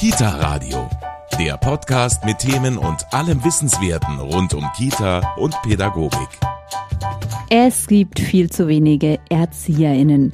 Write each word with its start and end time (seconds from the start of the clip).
Kita 0.00 0.30
Radio, 0.30 0.88
der 1.38 1.58
Podcast 1.58 2.24
mit 2.24 2.38
Themen 2.38 2.78
und 2.78 3.04
allem 3.12 3.44
Wissenswerten 3.44 4.18
rund 4.18 4.54
um 4.54 4.64
Kita 4.74 5.34
und 5.36 5.54
Pädagogik. 5.60 6.26
Es 7.50 7.86
gibt 7.86 8.18
viel 8.18 8.48
zu 8.50 8.66
wenige 8.66 9.18
Erzieherinnen. 9.28 10.32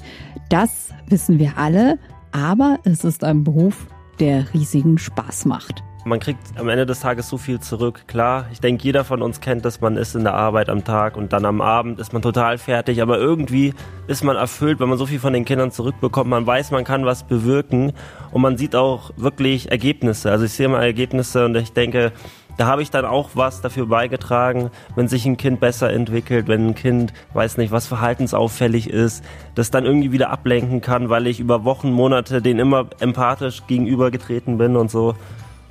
Das 0.51 0.91
wissen 1.09 1.41
wir 1.41 1.59
alle, 1.59 1.99
aber 2.31 2.79
es 2.85 3.03
ist 3.03 3.25
ein 3.25 3.43
Beruf, 3.43 3.89
der 4.21 4.55
riesigen 4.55 4.99
Spaß 4.99 5.47
macht. 5.47 5.83
Man 6.07 6.21
kriegt 6.21 6.57
am 6.57 6.69
Ende 6.69 6.87
des 6.87 7.01
Tages 7.01 7.29
so 7.29 7.37
viel 7.37 7.59
zurück. 7.59 8.05
Klar, 8.07 8.47
ich 8.53 8.61
denke, 8.61 8.85
jeder 8.85 9.03
von 9.03 9.23
uns 9.23 9.41
kennt 9.41 9.65
das, 9.65 9.81
man 9.81 9.97
ist 9.97 10.15
in 10.15 10.23
der 10.23 10.35
Arbeit 10.35 10.69
am 10.69 10.85
Tag 10.85 11.17
und 11.17 11.33
dann 11.33 11.45
am 11.45 11.61
Abend 11.61 11.99
ist 11.99 12.13
man 12.13 12.23
total 12.23 12.59
fertig, 12.59 13.03
aber 13.03 13.19
irgendwie 13.19 13.75
ist 14.07 14.23
man 14.23 14.37
erfüllt, 14.37 14.79
wenn 14.79 14.89
man 14.89 14.99
so 14.99 15.07
viel 15.07 15.19
von 15.19 15.33
den 15.33 15.45
Kindern 15.45 15.73
zurückbekommt. 15.73 16.31
Man 16.31 16.47
weiß, 16.47 16.71
man 16.71 16.85
kann 16.85 17.05
was 17.07 17.25
bewirken 17.25 17.93
und 18.31 18.41
man 18.41 18.57
sieht 18.57 18.77
auch 18.77 19.11
wirklich 19.17 19.73
Ergebnisse. 19.73 20.31
Also 20.31 20.45
ich 20.45 20.53
sehe 20.53 20.69
mal 20.69 20.85
Ergebnisse 20.85 21.45
und 21.45 21.57
ich 21.57 21.73
denke, 21.73 22.13
da 22.57 22.69
habe 22.69 22.83
ich 22.83 22.93
dann 22.93 23.05
auch 23.05 23.31
was 23.35 23.61
dafür 23.61 23.87
beigetragen, 23.87 24.71
wenn 24.95 25.09
sich 25.09 25.27
ein 25.27 25.37
Kind 25.37 25.59
besser 25.59 25.93
entwickelt, 25.93 26.47
wenn 26.47 26.69
ein 26.69 26.75
Kind, 26.77 27.15
weiß 27.35 27.57
nicht, 27.57 27.73
was 27.73 27.89
verhaltensauffällig 27.89 28.89
ist, 28.89 29.25
das 29.57 29.73
dann 29.73 29.85
irgendwie 29.85 30.13
wieder 30.13 30.31
ablenken 30.31 30.81
kann, 30.81 31.11
weil 31.11 31.27
ich 31.27 31.41
über 31.41 31.65
Wochen, 31.65 31.91
Monate 31.91 32.41
den 32.41 32.61
immer 32.61 32.87
empathisch 33.01 33.67
gegenübergetreten 33.67 34.57
bin 34.57 34.77
und 34.77 34.89
so. 34.89 35.17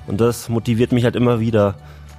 Und 0.06 0.20
das 0.20 0.48
motiviert 0.48 0.92
mich 0.92 1.04
halt 1.04 1.16
immer 1.16 1.40
wieder. 1.40 1.74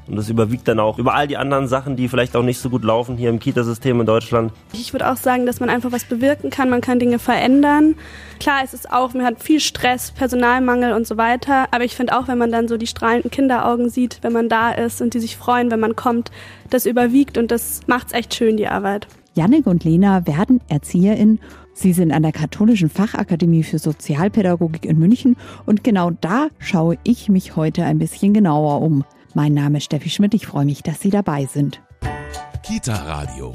Und 0.08 0.16
das 0.16 0.30
überwiegt 0.30 0.68
dann 0.70 0.80
auch 0.80 1.00
über 1.00 1.16
all 1.16 1.28
die 1.28 1.36
anderen 1.36 1.68
Sachen, 1.68 1.98
die 1.98 2.08
vielleicht 2.08 2.36
auch 2.36 2.44
nicht 2.44 2.60
so 2.60 2.70
gut 2.70 2.86
laufen 2.86 3.18
hier 3.18 3.30
im 3.30 3.40
Kitasystem 3.40 4.00
in 4.00 4.06
Deutschland. 4.06 4.54
Ich 4.72 4.94
würde 4.94 5.12
auch 5.12 5.18
sagen, 5.18 5.46
dass 5.46 5.60
man 5.60 5.70
einfach 5.70 5.92
was 5.92 6.06
bewirken 6.06 6.50
kann, 6.50 6.70
man 6.70 6.80
kann 6.80 6.98
Dinge 6.98 7.20
verändern. 7.20 7.96
Klar, 8.40 8.62
es 8.64 8.74
ist 8.74 8.90
auch, 8.90 9.14
man 9.14 9.26
hat 9.26 9.44
viel 9.44 9.60
Stress, 9.60 10.12
Personalmangel 10.12 10.94
und 10.94 11.06
so 11.06 11.18
weiter. 11.18 11.68
Aber 11.72 11.84
ich 11.84 11.96
finde 11.96 12.18
auch, 12.18 12.30
wenn 12.30 12.38
man 12.38 12.52
dann 12.52 12.70
so 12.70 12.78
die 12.78 12.88
strahlenden 12.88 13.32
Kinderaugen 13.32 13.90
sieht, 13.90 14.20
wenn 14.22 14.32
man 14.32 14.48
da 14.48 14.72
ist 14.72 15.02
und 15.02 15.14
die 15.14 15.20
sich 15.20 15.36
freuen, 15.36 15.72
wenn 15.72 15.80
man 15.82 15.96
kommt, 15.96 16.32
das 16.70 16.86
überwiegt 16.86 17.38
und 17.38 17.52
das 17.52 17.82
macht's 17.88 18.14
echt 18.14 18.34
schön, 18.34 18.56
die 18.56 18.68
Arbeit. 18.68 19.08
Jannik 19.38 19.68
und 19.68 19.84
Lena 19.84 20.26
werden 20.26 20.62
ErzieherInnen 20.68 21.40
Sie 21.74 21.94
sind 21.94 22.12
an 22.12 22.24
der 22.24 22.32
Katholischen 22.32 22.90
Fachakademie 22.90 23.62
für 23.62 23.78
Sozialpädagogik 23.78 24.84
in 24.84 24.98
München 24.98 25.38
und 25.68 25.84
genau 25.84 26.10
da 26.10 26.48
schaue 26.58 26.98
ich 27.04 27.30
mich 27.30 27.56
heute 27.56 27.84
ein 27.84 28.00
bisschen 28.00 28.34
genauer 28.34 28.82
um. 28.82 29.06
Mein 29.36 29.54
Name 29.54 29.78
ist 29.78 29.84
Steffi 29.84 30.10
Schmidt, 30.10 30.34
ich 30.34 30.48
freue 30.48 30.66
mich, 30.66 30.82
dass 30.82 31.02
Sie 31.02 31.12
dabei 31.12 31.46
sind. 31.46 31.80
Kita 32.64 32.96
Radio, 32.96 33.54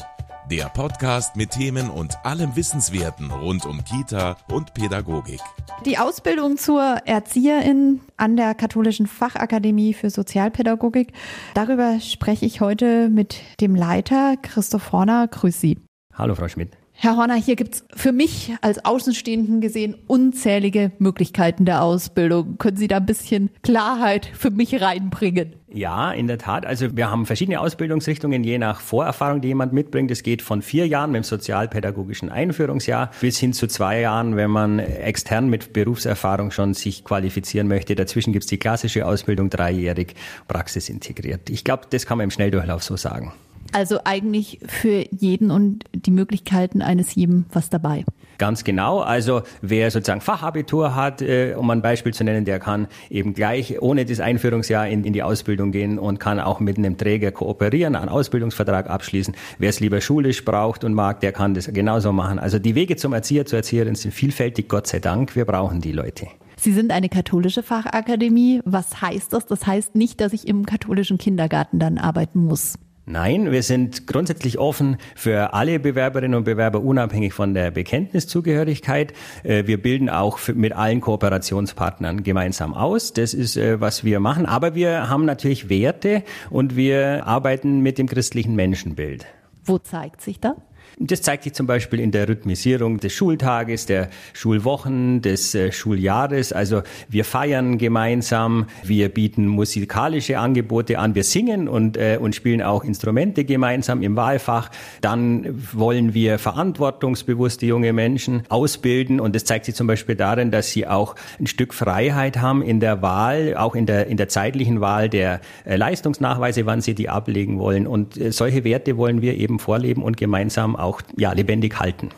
der 0.57 0.69
Podcast 0.69 1.35
mit 1.35 1.53
Themen 1.53 1.89
und 1.89 2.15
allem 2.25 2.57
Wissenswerten 2.57 3.31
rund 3.31 3.65
um 3.65 3.83
Kita 3.85 4.37
und 4.51 4.75
Pädagogik. 4.75 5.41
Die 5.87 5.97
Ausbildung 5.97 6.59
zur 6.59 6.83
Erzieherin 7.07 8.03
an 8.19 8.37
der 8.37 8.55
Katholischen 8.55 9.07
Fachakademie 9.07 9.95
für 9.95 10.11
Sozialpädagogik, 10.11 11.15
darüber 11.55 12.01
spreche 12.01 12.45
ich 12.45 12.61
heute 12.61 13.09
mit 13.09 13.41
dem 13.63 13.75
Leiter 13.75 14.37
Christoph 14.43 14.93
Horner. 14.93 15.27
Grüß 15.27 15.59
Sie. 15.59 15.79
Hallo, 16.13 16.35
Frau 16.35 16.49
Schmidt. 16.49 16.77
Herr 16.93 17.17
Horner, 17.17 17.37
hier 17.37 17.57
gibt's 17.57 17.87
für 17.97 18.13
mich 18.13 18.55
als 18.61 18.85
Außenstehenden 18.85 19.63
gesehen 19.63 19.97
unzählige 20.07 20.93
Möglichkeiten 20.99 21.65
der 21.65 21.83
Ausbildung. 21.83 22.59
Können 22.59 22.77
Sie 22.77 22.89
da 22.89 22.99
ein 22.99 23.07
bisschen 23.07 23.49
Klarheit 23.63 24.27
für 24.27 24.51
mich 24.51 24.83
reinbringen? 24.83 25.57
Ja, 25.75 26.13
in 26.13 26.27
der 26.27 26.37
Tat. 26.37 26.67
Also 26.67 26.95
wir 26.95 27.11
haben 27.11 27.25
verschiedene 27.25 27.59
Ausbildungsrichtungen, 27.59 28.45
je 28.45 28.59
nach 28.59 28.81
Vorerfahrung, 28.81 29.41
die 29.41 29.49
jemand 29.49 29.73
mitbringt. 29.73 30.11
Es 30.11 30.23
geht 30.23 30.43
von 30.43 30.61
vier 30.61 30.87
Jahren 30.87 31.13
mit 31.13 31.23
dem 31.23 31.25
sozialpädagogischen 31.25 32.29
Einführungsjahr 32.29 33.11
bis 33.21 33.39
hin 33.39 33.55
zu 33.55 33.67
zwei 33.69 34.01
Jahren, 34.01 34.37
wenn 34.37 34.51
man 34.51 34.79
extern 34.79 35.49
mit 35.49 35.73
Berufserfahrung 35.73 36.51
schon 36.51 36.75
sich 36.75 37.05
qualifizieren 37.05 37.69
möchte. 37.69 37.95
Dazwischen 37.95 38.35
gibt's 38.35 38.49
die 38.49 38.59
klassische 38.59 39.07
Ausbildung 39.07 39.49
dreijährig 39.49 40.15
praxisintegriert. 40.47 41.49
Ich 41.49 41.65
glaube, 41.65 41.85
das 41.89 42.05
kann 42.05 42.19
man 42.19 42.25
im 42.25 42.31
Schnelldurchlauf 42.31 42.83
so 42.83 42.97
sagen. 42.97 43.33
Also 43.73 44.01
eigentlich 44.05 44.59
für 44.67 45.07
jeden 45.11 45.51
und 45.51 45.85
die 45.95 46.11
Möglichkeiten 46.11 46.83
eines 46.83 47.15
jedem 47.15 47.47
was 47.51 47.71
dabei. 47.71 48.05
Ganz 48.43 48.65
genau. 48.65 48.99
Also 48.99 49.43
wer 49.61 49.89
sozusagen 49.93 50.21
Fachabitur 50.21 50.97
hat, 50.97 51.23
äh, 51.23 51.55
um 51.57 51.71
ein 51.71 51.81
Beispiel 51.81 52.13
zu 52.13 52.25
nennen, 52.25 52.45
der 52.45 52.59
kann 52.59 52.89
eben 53.09 53.35
gleich 53.35 53.81
ohne 53.81 54.05
das 54.05 54.19
Einführungsjahr 54.19 54.89
in, 54.89 55.05
in 55.05 55.13
die 55.13 55.23
Ausbildung 55.23 55.71
gehen 55.71 55.97
und 55.97 56.19
kann 56.19 56.41
auch 56.41 56.59
mit 56.59 56.77
einem 56.77 56.99
Träger 56.99 57.31
kooperieren, 57.31 57.95
einen 57.95 58.09
Ausbildungsvertrag 58.09 58.91
abschließen. 58.91 59.37
Wer 59.59 59.69
es 59.69 59.79
lieber 59.79 60.01
schulisch 60.01 60.45
braucht 60.45 60.83
und 60.83 60.93
mag, 60.93 61.21
der 61.21 61.31
kann 61.31 61.55
das 61.55 61.73
genauso 61.73 62.11
machen. 62.13 62.41
Also 62.41 62.59
die 62.59 62.75
Wege 62.75 62.97
zum 62.97 63.13
Erzieher, 63.13 63.47
zur 63.47 63.59
Erzieherin 63.59 63.95
sind 63.95 64.11
vielfältig, 64.11 64.69
Gott 64.69 64.89
sei 64.89 64.99
Dank. 64.99 65.37
Wir 65.37 65.45
brauchen 65.45 65.81
die 65.81 65.93
Leute. 65.93 66.27
Sie 66.57 66.73
sind 66.73 66.91
eine 66.91 67.09
katholische 67.09 67.63
Fachakademie. 67.63 68.61
Was 68.65 69.01
heißt 69.01 69.33
das? 69.33 69.47
Das 69.47 69.69
heißt 69.69 69.95
nicht, 69.95 70.21
dass 70.21 70.33
ich 70.33 70.49
im 70.49 70.67
katholischen 70.67 71.17
Kindergarten 71.17 71.79
dann 71.79 71.97
arbeiten 71.97 72.45
muss. 72.45 72.75
Nein, 73.05 73.51
wir 73.51 73.65
sind 73.65 74.07
grundsätzlich 74.07 74.61
offen 74.61 74.97
für 75.17 75.55
alle 75.55 75.81
Bewerberinnen 75.81 76.37
und 76.37 76.45
Bewerber, 76.45 76.81
unabhängig 76.81 77.33
von 77.35 77.53
der 77.53 77.73
Bekenntniszugehörigkeit. 77.73 79.13
Äh, 79.43 79.67
wir 79.67 79.83
bilden 79.83 80.09
auch 80.09 80.39
mit 80.55 80.73
allen 80.73 81.01
Kooperationspartnern 81.01 82.23
gemeinsam 82.23 82.75
aus. 82.75 83.13
Das 83.13 83.35
ist, 83.35 83.57
äh, 83.57 83.81
was 83.81 84.05
wir 84.05 84.21
machen. 84.21 84.47
Aber 84.47 84.77
wir 84.77 85.09
haben 85.09 85.25
natürlich 85.25 85.69
Werte 85.69 86.23
und 86.49 86.77
wir 86.77 87.27
arbeiten 87.27 87.81
mit 87.81 87.99
dem 87.99 88.07
christlichen 88.07 88.55
Menschenbild. 88.55 89.27
Wo 89.65 89.79
zeigt 89.79 90.21
sich 90.21 90.39
das? 90.39 90.55
Das 90.99 91.23
zeigt 91.23 91.45
sich 91.45 91.55
zum 91.55 91.67
Beispiel 91.67 92.01
in 92.01 92.11
der 92.11 92.29
Rhythmisierung 92.29 92.99
des 92.99 93.13
Schultages, 93.13 93.87
der 93.87 94.09
Schulwochen, 94.33 95.23
des 95.23 95.55
äh, 95.55 95.73
Schuljahres. 95.73 96.53
Also 96.53 96.83
wir 97.09 97.25
feiern 97.25 97.79
gemeinsam, 97.79 98.67
wir 98.83 99.09
bieten 99.09 99.47
musikalische 99.47 100.39
Angebote 100.39 100.99
an, 100.99 101.15
wir 101.15 101.25
singen 101.25 101.69
und, 101.69 101.97
äh, 101.97 102.19
und 102.21 102.35
spielen 102.35 102.63
auch 102.63 102.85
Instrumente 102.85 103.45
gemeinsam 103.45 104.03
im 104.03 104.17
Wahlfach. 104.17 104.71
Dann 105.01 105.47
wollen 105.73 106.15
wir 106.15 106.39
verantwortungsbewusste 106.39 107.67
junge 107.67 107.93
Menschen 107.93 108.43
ausbilden 108.49 109.21
und 109.21 109.35
das 109.35 109.45
zeigt 109.45 109.65
sich 109.65 109.75
zum 109.75 109.87
Beispiel 109.87 110.17
darin, 110.17 110.51
dass 110.51 110.71
sie 110.71 110.87
auch 110.87 111.17
ein 111.41 111.47
Stück 111.47 111.75
Freiheit 111.75 112.39
haben 112.39 112.63
in 112.63 112.81
der 112.81 113.03
Wahl, 113.03 113.57
auch 113.57 113.75
in 113.75 113.87
der, 113.87 114.07
in 114.07 114.17
der 114.17 114.29
zeitlichen 114.29 114.81
Wahl 114.81 115.09
der 115.09 115.41
äh, 115.65 115.77
Leistungsnachweise, 115.77 116.67
wann 116.67 116.81
sie 116.81 116.95
die 116.95 117.09
ablegen 117.09 117.59
wollen. 117.59 117.87
Und 117.87 118.17
äh, 118.17 118.33
solche 118.33 118.65
Werte 118.65 118.97
wollen 118.97 119.23
wir 119.23 119.37
eben 119.37 119.59
vorleben 119.59 120.03
und 120.03 120.17
gemeinsam 120.17 120.77
auch 120.77 120.92
ja, 121.17 121.33
lebendig 121.33 121.79
halten. 121.79 122.11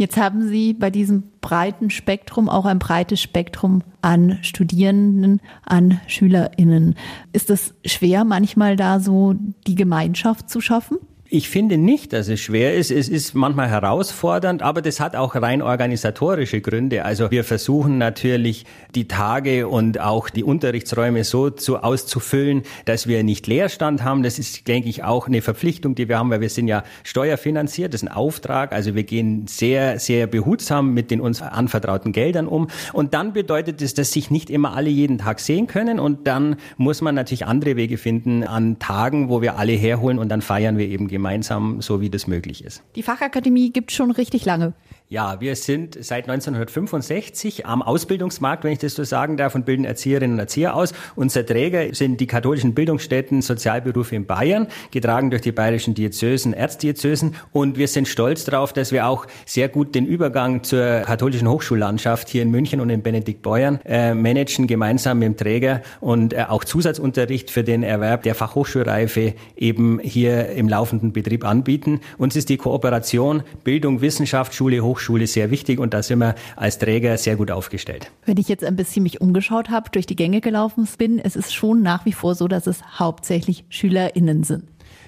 Jetzt 0.00 0.16
haben 0.16 0.48
Sie 0.48 0.72
bei 0.72 0.88
diesem 0.88 1.24
breiten 1.42 1.90
Spektrum 1.90 2.48
auch 2.48 2.64
ein 2.64 2.78
breites 2.78 3.20
Spektrum 3.20 3.82
an 4.00 4.38
Studierenden, 4.40 5.42
an 5.66 6.00
Schülerinnen. 6.06 6.94
Ist 7.34 7.50
es 7.50 7.74
schwer, 7.84 8.24
manchmal 8.24 8.76
da 8.76 8.98
so 8.98 9.34
die 9.66 9.74
Gemeinschaft 9.74 10.48
zu 10.48 10.62
schaffen? 10.62 10.96
Ich 11.32 11.48
finde 11.48 11.78
nicht, 11.78 12.12
dass 12.12 12.26
es 12.26 12.40
schwer 12.40 12.74
ist. 12.74 12.90
Es 12.90 13.08
ist 13.08 13.34
manchmal 13.34 13.68
herausfordernd, 13.68 14.62
aber 14.62 14.82
das 14.82 14.98
hat 14.98 15.14
auch 15.14 15.36
rein 15.36 15.62
organisatorische 15.62 16.60
Gründe. 16.60 17.04
Also 17.04 17.30
wir 17.30 17.44
versuchen 17.44 17.98
natürlich 17.98 18.64
die 18.96 19.06
Tage 19.06 19.68
und 19.68 20.00
auch 20.00 20.28
die 20.28 20.42
Unterrichtsräume 20.42 21.22
so 21.22 21.48
zu, 21.48 21.84
auszufüllen, 21.84 22.64
dass 22.84 23.06
wir 23.06 23.22
nicht 23.22 23.46
Leerstand 23.46 24.02
haben. 24.02 24.24
Das 24.24 24.40
ist, 24.40 24.66
denke 24.66 24.88
ich, 24.88 25.04
auch 25.04 25.28
eine 25.28 25.40
Verpflichtung, 25.40 25.94
die 25.94 26.08
wir 26.08 26.18
haben, 26.18 26.30
weil 26.30 26.40
wir 26.40 26.48
sind 26.48 26.66
ja 26.66 26.82
steuerfinanziert. 27.04 27.94
Das 27.94 28.02
ist 28.02 28.08
ein 28.08 28.12
Auftrag. 28.12 28.72
Also 28.72 28.96
wir 28.96 29.04
gehen 29.04 29.46
sehr, 29.46 30.00
sehr 30.00 30.26
behutsam 30.26 30.94
mit 30.94 31.12
den 31.12 31.20
uns 31.20 31.42
anvertrauten 31.42 32.10
Geldern 32.10 32.48
um. 32.48 32.66
Und 32.92 33.14
dann 33.14 33.34
bedeutet 33.34 33.82
es, 33.82 33.94
dass 33.94 34.10
sich 34.10 34.32
nicht 34.32 34.50
immer 34.50 34.74
alle 34.74 34.90
jeden 34.90 35.18
Tag 35.18 35.38
sehen 35.38 35.68
können. 35.68 36.00
Und 36.00 36.26
dann 36.26 36.56
muss 36.76 37.02
man 37.02 37.14
natürlich 37.14 37.46
andere 37.46 37.76
Wege 37.76 37.98
finden 37.98 38.42
an 38.42 38.80
Tagen, 38.80 39.28
wo 39.28 39.42
wir 39.42 39.58
alle 39.58 39.74
herholen 39.74 40.18
und 40.18 40.28
dann 40.28 40.42
feiern 40.42 40.76
wir 40.76 40.88
eben 40.88 41.06
gemeinsam 41.06 41.19
gemeinsam, 41.20 41.82
so 41.82 42.00
wie 42.00 42.08
das 42.08 42.26
möglich 42.26 42.64
ist. 42.64 42.82
Die 42.96 43.02
Fachakademie 43.02 43.70
gibt 43.70 43.92
schon 43.92 44.10
richtig 44.10 44.46
lange. 44.46 44.72
Ja, 45.12 45.40
wir 45.40 45.56
sind 45.56 45.98
seit 46.00 46.28
1965 46.28 47.66
am 47.66 47.82
Ausbildungsmarkt, 47.82 48.62
wenn 48.62 48.70
ich 48.70 48.78
das 48.78 48.94
so 48.94 49.02
sagen 49.02 49.36
darf, 49.36 49.56
und 49.56 49.66
bilden 49.66 49.84
Erzieherinnen 49.84 50.34
und 50.34 50.38
Erzieher 50.38 50.76
aus. 50.76 50.92
Unser 51.16 51.44
Träger 51.44 51.92
sind 51.92 52.20
die 52.20 52.28
katholischen 52.28 52.74
Bildungsstätten 52.74 53.42
Sozialberufe 53.42 54.14
in 54.14 54.26
Bayern, 54.26 54.68
getragen 54.92 55.30
durch 55.30 55.42
die 55.42 55.50
bayerischen 55.50 55.94
Diözesen, 55.94 56.54
Erzdiözesen. 56.54 57.34
Und 57.50 57.76
wir 57.76 57.88
sind 57.88 58.06
stolz 58.06 58.44
darauf, 58.44 58.72
dass 58.72 58.92
wir 58.92 59.08
auch 59.08 59.26
sehr 59.46 59.68
gut 59.68 59.96
den 59.96 60.06
Übergang 60.06 60.62
zur 60.62 61.00
katholischen 61.00 61.48
Hochschullandschaft 61.48 62.28
hier 62.28 62.42
in 62.42 62.52
München 62.52 62.80
und 62.80 62.88
in 62.88 63.02
Benediktbeuern 63.02 63.80
äh, 63.86 64.14
managen, 64.14 64.68
gemeinsam 64.68 65.18
mit 65.18 65.26
dem 65.26 65.36
Träger 65.36 65.82
und 65.98 66.34
äh, 66.34 66.44
auch 66.48 66.62
Zusatzunterricht 66.62 67.50
für 67.50 67.64
den 67.64 67.82
Erwerb 67.82 68.22
der 68.22 68.36
Fachhochschulreife 68.36 69.34
eben 69.56 69.98
hier 69.98 70.50
im 70.50 70.68
laufenden 70.68 71.12
Betrieb 71.12 71.44
anbieten. 71.44 71.98
Uns 72.16 72.36
ist 72.36 72.48
die 72.48 72.58
Kooperation 72.58 73.42
Bildung, 73.64 74.02
Wissenschaft, 74.02 74.54
Schule, 74.54 74.84
Hochschule 74.84 74.99
Hochschule 75.00 75.26
sehr 75.26 75.50
wichtig 75.50 75.80
und 75.80 75.94
da 75.94 76.02
sind 76.02 76.18
wir 76.18 76.34
als 76.56 76.78
Träger 76.78 77.16
sehr 77.16 77.36
gut 77.36 77.50
aufgestellt. 77.50 78.10
Wenn 78.26 78.36
ich 78.36 78.48
jetzt 78.48 78.64
ein 78.64 78.76
bisschen 78.76 79.02
mich 79.02 79.20
umgeschaut 79.20 79.70
habe, 79.70 79.90
durch 79.90 80.06
die 80.06 80.16
Gänge 80.16 80.40
gelaufen 80.40 80.86
bin, 80.98 81.18
es 81.18 81.36
ist 81.36 81.54
schon 81.54 81.82
nach 81.82 82.04
wie 82.04 82.12
vor 82.12 82.34
so, 82.34 82.48
dass 82.48 82.66
es 82.66 82.82
hauptsächlich 82.98 83.64
SchülerInnen 83.70 84.44
sind. 84.44 84.64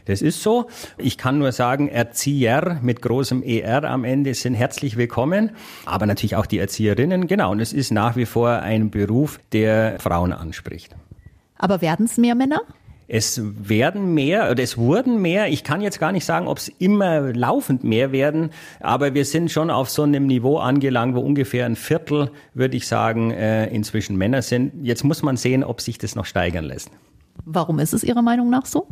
Das 0.07 0.21
ist 0.21 0.43
so. 0.43 0.67
Ich 0.99 1.17
kann 1.17 1.39
nur 1.39 1.53
sagen, 1.53 1.89
Erzieher 1.89 2.79
mit 2.83 3.03
großem 3.03 3.43
ER 3.43 3.85
am 3.85 4.05
Ende 4.05 4.35
sind 4.35 4.55
herzlich 4.55 4.97
willkommen, 4.97 5.51
aber 5.85 6.07
natürlich 6.07 6.35
auch 6.35 6.47
die 6.47 6.59
Erzieherinnen. 6.59 7.29
Genau, 7.29 7.53
und 7.53 7.61
es 7.61 7.73
ist 7.73 7.93
nach 7.93 8.17
wie 8.17 8.27
vor 8.27 8.51
ein 8.51 8.91
Beruf, 8.91 9.39
der 9.53 10.01
Frauen 10.01 10.33
anspricht. 10.33 10.97
Aber 11.57 11.83
werden 11.83 12.07
es 12.07 12.17
mehr 12.17 12.35
Männer? 12.35 12.63
Es 13.15 13.43
werden 13.45 14.15
mehr 14.15 14.51
oder 14.51 14.63
es 14.63 14.79
wurden 14.79 15.21
mehr. 15.21 15.49
Ich 15.49 15.65
kann 15.65 15.83
jetzt 15.83 16.01
gar 16.01 16.13
nicht 16.13 16.25
sagen, 16.25 16.47
ob 16.47 16.57
es 16.57 16.69
immer 16.69 17.35
laufend 17.35 17.85
mehr 17.85 18.11
werden, 18.11 18.49
aber 18.81 19.13
wir 19.13 19.27
sind 19.27 19.51
schon 19.51 19.69
auf 19.69 19.91
so 19.91 20.05
einem 20.05 20.27
Niveau 20.27 20.57
angelangt, 20.57 21.15
wo 21.15 21.21
ungefähr 21.21 21.67
ein 21.67 21.77
Viertel, 21.77 22.31
würde 22.55 22.75
ich 22.75 22.87
sagen, 22.87 23.31
äh, 23.31 23.67
inzwischen 23.67 24.17
Männer 24.17 24.41
sind. 24.41 24.73
Jetzt 24.83 25.05
muss 25.05 25.23
man 25.23 25.37
sehen, 25.37 25.63
ob 25.63 25.83
sich 25.83 25.99
das 25.99 26.17
noch 26.17 26.25
steigern 26.25 26.65
lässt. 26.65 26.91
Warum 27.45 27.81
ist 27.81 27.93
es 27.93 28.03
Ihrer 28.03 28.23
Meinung 28.23 28.49
nach 28.49 28.65
so? 28.65 28.89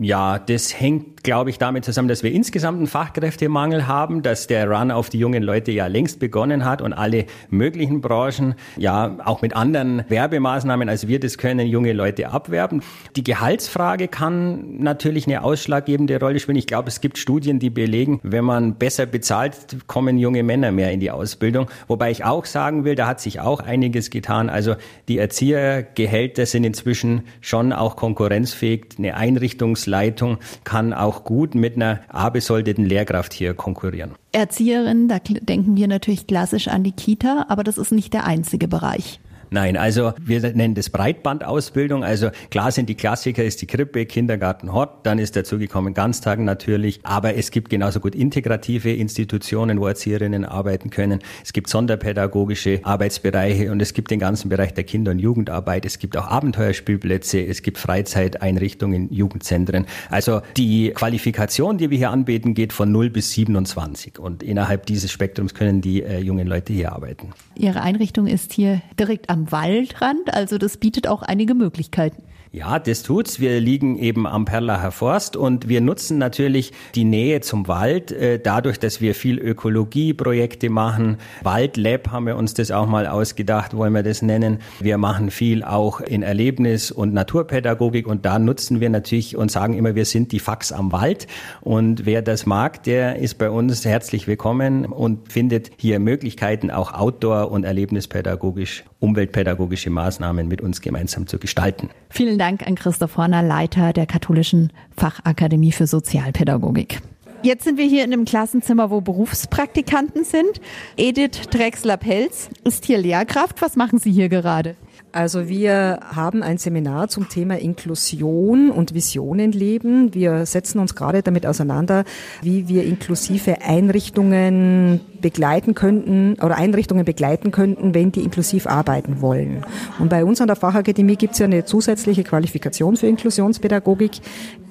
Ja, 0.00 0.38
das 0.38 0.78
hängt, 0.78 1.19
glaube 1.22 1.50
ich, 1.50 1.58
damit 1.58 1.84
zusammen, 1.84 2.08
dass 2.08 2.22
wir 2.22 2.32
insgesamt 2.32 2.78
einen 2.78 2.86
Fachkräftemangel 2.86 3.86
haben, 3.86 4.22
dass 4.22 4.46
der 4.46 4.68
Run 4.70 4.90
auf 4.90 5.08
die 5.08 5.18
jungen 5.18 5.42
Leute 5.42 5.72
ja 5.72 5.86
längst 5.86 6.20
begonnen 6.20 6.64
hat 6.64 6.82
und 6.82 6.92
alle 6.92 7.26
möglichen 7.48 8.00
Branchen, 8.00 8.54
ja, 8.76 9.16
auch 9.24 9.42
mit 9.42 9.56
anderen 9.56 10.04
Werbemaßnahmen, 10.08 10.88
als 10.88 11.08
wir 11.08 11.20
das 11.20 11.38
können, 11.38 11.66
junge 11.66 11.92
Leute 11.92 12.30
abwerben. 12.30 12.82
Die 13.16 13.24
Gehaltsfrage 13.24 14.08
kann 14.08 14.78
natürlich 14.78 15.26
eine 15.26 15.42
ausschlaggebende 15.42 16.20
Rolle 16.20 16.40
spielen. 16.40 16.58
Ich 16.58 16.66
glaube, 16.66 16.88
es 16.88 17.00
gibt 17.00 17.18
Studien, 17.18 17.58
die 17.58 17.70
belegen, 17.70 18.20
wenn 18.22 18.44
man 18.44 18.74
besser 18.74 19.06
bezahlt, 19.06 19.54
kommen 19.86 20.18
junge 20.18 20.42
Männer 20.42 20.72
mehr 20.72 20.92
in 20.92 21.00
die 21.00 21.10
Ausbildung. 21.10 21.70
Wobei 21.88 22.10
ich 22.10 22.24
auch 22.24 22.44
sagen 22.44 22.84
will, 22.84 22.94
da 22.94 23.06
hat 23.06 23.20
sich 23.20 23.40
auch 23.40 23.60
einiges 23.60 24.10
getan. 24.10 24.50
Also 24.50 24.76
die 25.08 25.18
Erziehergehälter 25.18 26.46
sind 26.46 26.64
inzwischen 26.64 27.22
schon 27.40 27.72
auch 27.72 27.96
konkurrenzfähig. 27.96 28.86
Eine 28.98 29.16
Einrichtung 29.16 29.70
Ausbildungsleitung 29.70 30.38
kann 30.64 30.92
auch 30.92 31.09
gut 31.24 31.54
mit 31.54 31.76
einer 31.76 32.00
A-besoldeten 32.08 32.84
Lehrkraft 32.84 33.32
hier 33.32 33.54
konkurrieren. 33.54 34.12
Erzieherin, 34.32 35.08
da 35.08 35.18
denken 35.18 35.76
wir 35.76 35.88
natürlich 35.88 36.26
klassisch 36.26 36.68
an 36.68 36.84
die 36.84 36.92
Kita, 36.92 37.46
aber 37.48 37.64
das 37.64 37.78
ist 37.78 37.92
nicht 37.92 38.12
der 38.14 38.24
einzige 38.24 38.68
Bereich. 38.68 39.20
Nein, 39.50 39.76
also 39.76 40.12
wir 40.20 40.40
nennen 40.40 40.74
das 40.74 40.90
Breitbandausbildung. 40.90 42.04
Also 42.04 42.30
klar 42.50 42.70
sind 42.70 42.88
die 42.88 42.94
Klassiker, 42.94 43.44
ist 43.44 43.60
die 43.60 43.66
Krippe, 43.66 44.06
Kindergarten, 44.06 44.72
Hort, 44.72 45.04
dann 45.04 45.18
ist 45.18 45.34
dazu 45.34 45.58
gekommen 45.58 45.92
Ganztagen 45.92 46.44
natürlich. 46.44 47.00
Aber 47.02 47.34
es 47.34 47.50
gibt 47.50 47.68
genauso 47.68 47.98
gut 47.98 48.14
integrative 48.14 48.92
Institutionen, 48.92 49.80
wo 49.80 49.88
Erzieherinnen 49.88 50.44
arbeiten 50.44 50.90
können. 50.90 51.18
Es 51.44 51.52
gibt 51.52 51.68
sonderpädagogische 51.68 52.80
Arbeitsbereiche 52.84 53.72
und 53.72 53.82
es 53.82 53.92
gibt 53.92 54.10
den 54.12 54.20
ganzen 54.20 54.48
Bereich 54.48 54.72
der 54.72 54.84
Kinder- 54.84 55.10
und 55.10 55.18
Jugendarbeit. 55.18 55.84
Es 55.84 55.98
gibt 55.98 56.16
auch 56.16 56.28
Abenteuerspielplätze, 56.28 57.44
es 57.44 57.62
gibt 57.62 57.78
Freizeiteinrichtungen, 57.78 59.12
Jugendzentren. 59.12 59.86
Also 60.10 60.42
die 60.56 60.90
Qualifikation, 60.90 61.76
die 61.78 61.90
wir 61.90 61.98
hier 61.98 62.10
anbieten, 62.10 62.54
geht 62.54 62.72
von 62.72 62.92
0 62.92 63.10
bis 63.10 63.32
27. 63.32 64.18
Und 64.20 64.44
innerhalb 64.44 64.86
dieses 64.86 65.10
Spektrums 65.10 65.54
können 65.54 65.80
die 65.80 66.02
äh, 66.02 66.20
jungen 66.20 66.46
Leute 66.46 66.72
hier 66.72 66.92
arbeiten. 66.92 67.30
Ihre 67.56 67.82
Einrichtung 67.82 68.26
ist 68.26 68.52
hier 68.52 68.80
direkt 68.98 69.28
am 69.28 69.39
am 69.40 69.52
Waldrand, 69.52 70.34
also 70.34 70.58
das 70.58 70.76
bietet 70.76 71.06
auch 71.06 71.22
einige 71.22 71.54
Möglichkeiten. 71.54 72.22
Ja, 72.52 72.80
das 72.80 73.04
tut's. 73.04 73.38
Wir 73.38 73.60
liegen 73.60 73.96
eben 73.96 74.26
am 74.26 74.44
Perlacher 74.44 74.90
Forst 74.90 75.36
und 75.36 75.68
wir 75.68 75.80
nutzen 75.80 76.18
natürlich 76.18 76.72
die 76.96 77.04
Nähe 77.04 77.40
zum 77.42 77.68
Wald, 77.68 78.10
äh, 78.10 78.40
dadurch, 78.40 78.80
dass 78.80 79.00
wir 79.00 79.14
viel 79.14 79.38
Ökologieprojekte 79.38 80.68
machen. 80.68 81.18
Waldlab 81.44 82.10
haben 82.10 82.26
wir 82.26 82.36
uns 82.36 82.52
das 82.54 82.72
auch 82.72 82.88
mal 82.88 83.06
ausgedacht, 83.06 83.76
wollen 83.76 83.92
wir 83.92 84.02
das 84.02 84.20
nennen. 84.20 84.58
Wir 84.80 84.98
machen 84.98 85.30
viel 85.30 85.62
auch 85.62 86.00
in 86.00 86.24
Erlebnis- 86.24 86.90
und 86.90 87.14
Naturpädagogik 87.14 88.08
und 88.08 88.26
da 88.26 88.40
nutzen 88.40 88.80
wir 88.80 88.90
natürlich 88.90 89.36
und 89.36 89.52
sagen 89.52 89.74
immer, 89.74 89.94
wir 89.94 90.04
sind 90.04 90.32
die 90.32 90.40
Fax 90.40 90.72
am 90.72 90.90
Wald 90.90 91.28
und 91.60 92.04
wer 92.04 92.20
das 92.20 92.46
mag, 92.46 92.82
der 92.82 93.20
ist 93.20 93.38
bei 93.38 93.48
uns 93.48 93.84
herzlich 93.84 94.26
willkommen 94.26 94.86
und 94.86 95.30
findet 95.30 95.70
hier 95.76 96.00
Möglichkeiten, 96.00 96.72
auch 96.72 96.94
Outdoor- 96.94 97.52
und 97.52 97.62
Erlebnispädagogisch, 97.62 98.82
umweltpädagogische 98.98 99.90
Maßnahmen 99.90 100.48
mit 100.48 100.60
uns 100.60 100.80
gemeinsam 100.80 101.28
zu 101.28 101.38
gestalten. 101.38 101.90
Vielen 102.08 102.39
Dank 102.40 102.66
an 102.66 102.74
Christoph 102.74 103.18
Horner, 103.18 103.42
Leiter 103.42 103.92
der 103.92 104.06
Katholischen 104.06 104.72
Fachakademie 104.96 105.72
für 105.72 105.86
Sozialpädagogik. 105.86 107.02
Jetzt 107.42 107.64
sind 107.64 107.76
wir 107.76 107.84
hier 107.84 108.02
in 108.02 108.14
einem 108.14 108.24
Klassenzimmer, 108.24 108.90
wo 108.90 109.02
Berufspraktikanten 109.02 110.24
sind. 110.24 110.62
Edith 110.96 111.50
Drexler-Pelz 111.50 112.48
ist 112.64 112.86
hier 112.86 112.96
Lehrkraft. 112.96 113.60
Was 113.60 113.76
machen 113.76 113.98
Sie 113.98 114.10
hier 114.10 114.30
gerade? 114.30 114.76
Also 115.12 115.48
wir 115.48 115.98
haben 116.14 116.44
ein 116.44 116.58
Seminar 116.58 117.08
zum 117.08 117.28
Thema 117.28 117.58
Inklusion 117.58 118.70
und 118.70 118.94
Visionen 118.94 119.50
leben. 119.50 120.14
Wir 120.14 120.46
setzen 120.46 120.78
uns 120.78 120.94
gerade 120.94 121.22
damit 121.22 121.46
auseinander, 121.46 122.04
wie 122.42 122.68
wir 122.68 122.84
inklusive 122.84 123.60
Einrichtungen 123.62 125.00
begleiten 125.20 125.74
könnten 125.74 126.34
oder 126.34 126.56
Einrichtungen 126.56 127.04
begleiten 127.04 127.50
könnten, 127.50 127.92
wenn 127.92 128.12
die 128.12 128.22
inklusiv 128.22 128.68
arbeiten 128.68 129.20
wollen. 129.20 129.64
Und 129.98 130.10
bei 130.10 130.24
uns 130.24 130.40
an 130.40 130.46
der 130.46 130.56
Fachakademie 130.56 131.16
gibt 131.16 131.32
es 131.32 131.40
ja 131.40 131.46
eine 131.46 131.64
zusätzliche 131.64 132.22
Qualifikation 132.22 132.96
für 132.96 133.08
Inklusionspädagogik. 133.08 134.12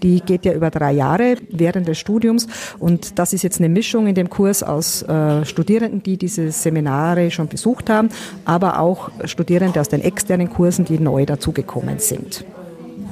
Die 0.03 0.21
geht 0.21 0.45
ja 0.45 0.53
über 0.53 0.69
drei 0.69 0.91
Jahre 0.91 1.35
während 1.49 1.87
des 1.87 1.97
Studiums. 1.97 2.47
Und 2.79 3.19
das 3.19 3.33
ist 3.33 3.43
jetzt 3.43 3.59
eine 3.59 3.69
Mischung 3.69 4.07
in 4.07 4.15
dem 4.15 4.29
Kurs 4.29 4.63
aus 4.63 5.03
äh, 5.03 5.45
Studierenden, 5.45 6.03
die 6.03 6.17
diese 6.17 6.51
Seminare 6.51 7.31
schon 7.31 7.47
besucht 7.47 7.89
haben, 7.89 8.09
aber 8.45 8.79
auch 8.79 9.11
Studierende 9.25 9.79
aus 9.79 9.89
den 9.89 10.01
externen 10.01 10.49
Kursen, 10.49 10.85
die 10.85 10.99
neu 10.99 11.25
dazugekommen 11.25 11.99
sind. 11.99 12.45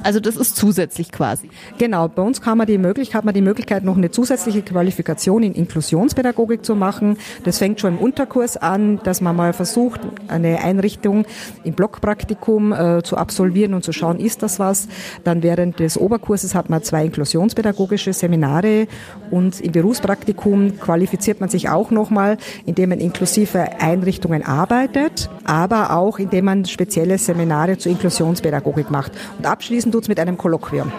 Also 0.07 0.21
das 0.21 0.37
ist 0.37 0.55
zusätzlich 0.55 1.11
quasi. 1.11 1.49
Genau, 1.79 2.07
bei 2.07 2.21
uns 2.21 2.39
kann 2.39 2.57
man 2.57 2.65
die 2.65 2.77
Möglichkeit, 2.77 3.13
hat 3.17 3.25
man 3.25 3.33
die 3.33 3.41
Möglichkeit, 3.41 3.83
noch 3.83 3.97
eine 3.97 4.09
zusätzliche 4.09 4.61
Qualifikation 4.61 5.43
in 5.43 5.53
Inklusionspädagogik 5.53 6.63
zu 6.63 6.77
machen. 6.77 7.17
Das 7.43 7.57
fängt 7.57 7.81
schon 7.81 7.97
im 7.97 7.99
Unterkurs 7.99 8.55
an, 8.55 9.01
dass 9.03 9.19
man 9.19 9.35
mal 9.35 9.51
versucht, 9.51 9.99
eine 10.29 10.63
Einrichtung 10.63 11.25
im 11.65 11.73
Blockpraktikum 11.73 12.71
äh, 12.71 13.03
zu 13.03 13.17
absolvieren 13.17 13.73
und 13.73 13.83
zu 13.83 13.91
schauen, 13.91 14.21
ist 14.21 14.43
das 14.43 14.59
was. 14.59 14.87
Dann 15.25 15.43
während 15.43 15.81
des 15.81 15.97
Oberkurses 15.97 16.55
hat 16.55 16.69
man 16.69 16.81
zwei 16.83 17.03
inklusionspädagogische 17.03 18.13
Seminare 18.13 18.87
und 19.29 19.59
im 19.59 19.73
Berufspraktikum 19.73 20.79
qualifiziert 20.79 21.41
man 21.41 21.49
sich 21.49 21.67
auch 21.67 21.91
nochmal, 21.91 22.37
indem 22.65 22.91
man 22.91 22.99
inklusive 23.01 23.81
Einrichtungen 23.81 24.45
arbeitet, 24.45 25.29
aber 25.43 25.91
auch 25.91 26.17
indem 26.17 26.45
man 26.45 26.63
spezielle 26.63 27.17
Seminare 27.17 27.77
zur 27.77 27.91
Inklusionspädagogik 27.91 28.89
macht. 28.89 29.11
Und 29.37 29.45
abschließend 29.45 29.96
es 30.03 30.09
mit 30.09 30.19
einem 30.19 30.37
Kolloquium. 30.37 30.91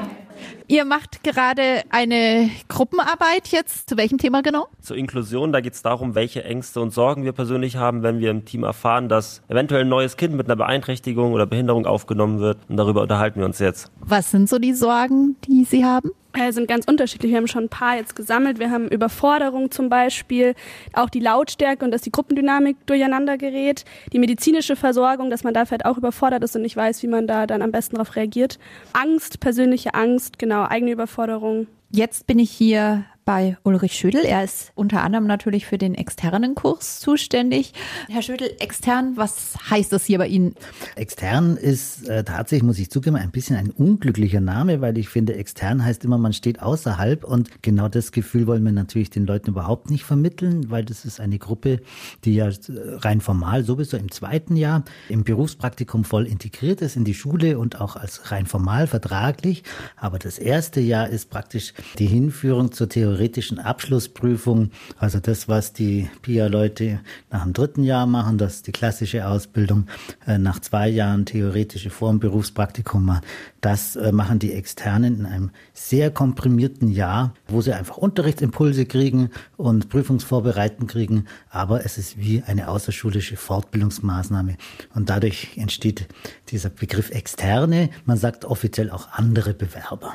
Ihr 0.70 0.84
macht 0.84 1.24
gerade 1.24 1.82
eine 1.88 2.50
Gruppenarbeit 2.68 3.48
jetzt. 3.48 3.88
Zu 3.88 3.96
welchem 3.96 4.18
Thema 4.18 4.42
genau? 4.42 4.68
Zur 4.82 4.96
Inklusion, 4.96 5.50
da 5.50 5.60
geht 5.60 5.72
es 5.72 5.82
darum, 5.82 6.14
welche 6.14 6.44
Ängste 6.44 6.80
und 6.80 6.92
Sorgen 6.92 7.24
wir 7.24 7.32
persönlich 7.32 7.76
haben, 7.76 8.02
wenn 8.02 8.20
wir 8.20 8.30
im 8.30 8.44
Team 8.44 8.64
erfahren, 8.64 9.08
dass 9.08 9.42
eventuell 9.48 9.82
ein 9.82 9.88
neues 9.88 10.18
Kind 10.18 10.34
mit 10.34 10.46
einer 10.46 10.56
Beeinträchtigung 10.56 11.32
oder 11.32 11.46
Behinderung 11.46 11.86
aufgenommen 11.86 12.38
wird. 12.40 12.58
Und 12.68 12.76
darüber 12.76 13.02
unterhalten 13.02 13.40
wir 13.40 13.46
uns 13.46 13.58
jetzt. 13.58 13.90
Was 14.00 14.30
sind 14.30 14.48
so 14.48 14.58
die 14.58 14.74
Sorgen, 14.74 15.36
die 15.46 15.64
Sie 15.64 15.84
haben? 15.84 16.10
Sind 16.52 16.68
ganz 16.68 16.86
unterschiedlich. 16.86 17.30
Wir 17.32 17.38
haben 17.38 17.48
schon 17.48 17.64
ein 17.64 17.68
paar 17.68 17.96
jetzt 17.96 18.16
gesammelt. 18.16 18.58
Wir 18.58 18.70
haben 18.70 18.88
Überforderung 18.88 19.70
zum 19.70 19.88
Beispiel, 19.88 20.54
auch 20.92 21.10
die 21.10 21.20
Lautstärke 21.20 21.84
und 21.84 21.90
dass 21.90 22.02
die 22.02 22.12
Gruppendynamik 22.12 22.76
durcheinander 22.86 23.38
gerät, 23.38 23.84
die 24.12 24.18
medizinische 24.18 24.76
Versorgung, 24.76 25.30
dass 25.30 25.44
man 25.44 25.54
da 25.54 25.64
vielleicht 25.64 25.84
auch 25.84 25.98
überfordert 25.98 26.42
ist 26.44 26.56
und 26.56 26.62
nicht 26.62 26.76
weiß, 26.76 27.02
wie 27.02 27.08
man 27.08 27.26
da 27.26 27.46
dann 27.46 27.62
am 27.62 27.72
besten 27.72 27.96
darauf 27.96 28.16
reagiert. 28.16 28.58
Angst, 28.92 29.40
persönliche 29.40 29.94
Angst, 29.94 30.38
genau, 30.38 30.64
eigene 30.64 30.92
Überforderung. 30.92 31.66
Jetzt 31.90 32.26
bin 32.26 32.38
ich 32.38 32.50
hier 32.50 33.04
bei 33.28 33.58
Ulrich 33.62 33.92
Schödel. 33.92 34.24
Er 34.24 34.42
ist 34.42 34.72
unter 34.74 35.02
anderem 35.02 35.26
natürlich 35.26 35.66
für 35.66 35.76
den 35.76 35.94
externen 35.94 36.54
Kurs 36.54 36.98
zuständig. 36.98 37.74
Herr 38.08 38.22
Schödel, 38.22 38.52
extern, 38.58 39.18
was 39.18 39.52
heißt 39.68 39.92
das 39.92 40.06
hier 40.06 40.16
bei 40.16 40.28
Ihnen? 40.28 40.54
Extern 40.96 41.58
ist 41.58 42.08
äh, 42.08 42.24
tatsächlich, 42.24 42.62
muss 42.62 42.78
ich 42.78 42.90
zugeben, 42.90 43.16
ein 43.16 43.30
bisschen 43.30 43.56
ein 43.56 43.68
unglücklicher 43.68 44.40
Name, 44.40 44.80
weil 44.80 44.96
ich 44.96 45.10
finde, 45.10 45.34
extern 45.34 45.84
heißt 45.84 46.06
immer, 46.06 46.16
man 46.16 46.32
steht 46.32 46.62
außerhalb 46.62 47.22
und 47.22 47.60
genau 47.60 47.88
das 47.90 48.12
Gefühl 48.12 48.46
wollen 48.46 48.64
wir 48.64 48.72
natürlich 48.72 49.10
den 49.10 49.26
Leuten 49.26 49.50
überhaupt 49.50 49.90
nicht 49.90 50.04
vermitteln, 50.04 50.70
weil 50.70 50.86
das 50.86 51.04
ist 51.04 51.20
eine 51.20 51.38
Gruppe, 51.38 51.82
die 52.24 52.34
ja 52.34 52.48
rein 52.70 53.20
formal 53.20 53.62
sowieso 53.62 53.98
im 53.98 54.10
zweiten 54.10 54.56
Jahr 54.56 54.84
im 55.10 55.24
Berufspraktikum 55.24 56.04
voll 56.04 56.26
integriert 56.26 56.80
ist 56.80 56.96
in 56.96 57.04
die 57.04 57.12
Schule 57.12 57.58
und 57.58 57.78
auch 57.78 57.96
als 57.96 58.32
rein 58.32 58.46
formal 58.46 58.86
vertraglich. 58.86 59.64
Aber 59.96 60.18
das 60.18 60.38
erste 60.38 60.80
Jahr 60.80 61.10
ist 61.10 61.28
praktisch 61.28 61.74
die 61.98 62.06
Hinführung 62.06 62.72
zur 62.72 62.88
Theorie 62.88 63.17
theoretischen 63.18 63.58
Abschlussprüfung, 63.58 64.70
also 64.96 65.18
das, 65.18 65.48
was 65.48 65.72
die 65.72 66.08
PIA-Leute 66.22 67.00
nach 67.32 67.42
dem 67.42 67.52
dritten 67.52 67.82
Jahr 67.82 68.06
machen, 68.06 68.38
das 68.38 68.56
ist 68.56 68.68
die 68.68 68.72
klassische 68.72 69.26
Ausbildung, 69.26 69.88
äh, 70.24 70.38
nach 70.38 70.60
zwei 70.60 70.88
Jahren 70.88 71.26
theoretische 71.26 71.90
Formberufspraktikum 71.90 73.04
machen, 73.04 73.22
das 73.60 73.96
äh, 73.96 74.12
machen 74.12 74.38
die 74.38 74.52
Externen 74.52 75.18
in 75.18 75.26
einem 75.26 75.50
sehr 75.72 76.12
komprimierten 76.12 76.88
Jahr, 76.88 77.34
wo 77.48 77.60
sie 77.60 77.72
einfach 77.72 77.96
Unterrichtsimpulse 77.96 78.86
kriegen 78.86 79.30
und 79.56 79.88
Prüfungsvorbereiten 79.88 80.86
kriegen, 80.86 81.24
aber 81.50 81.84
es 81.84 81.98
ist 81.98 82.18
wie 82.18 82.44
eine 82.46 82.68
außerschulische 82.68 83.36
Fortbildungsmaßnahme. 83.36 84.56
Und 84.94 85.10
dadurch 85.10 85.56
entsteht 85.56 86.06
dieser 86.50 86.70
Begriff 86.70 87.10
Externe, 87.10 87.90
man 88.04 88.16
sagt 88.16 88.44
offiziell 88.44 88.90
auch 88.90 89.08
andere 89.10 89.54
Bewerber. 89.54 90.14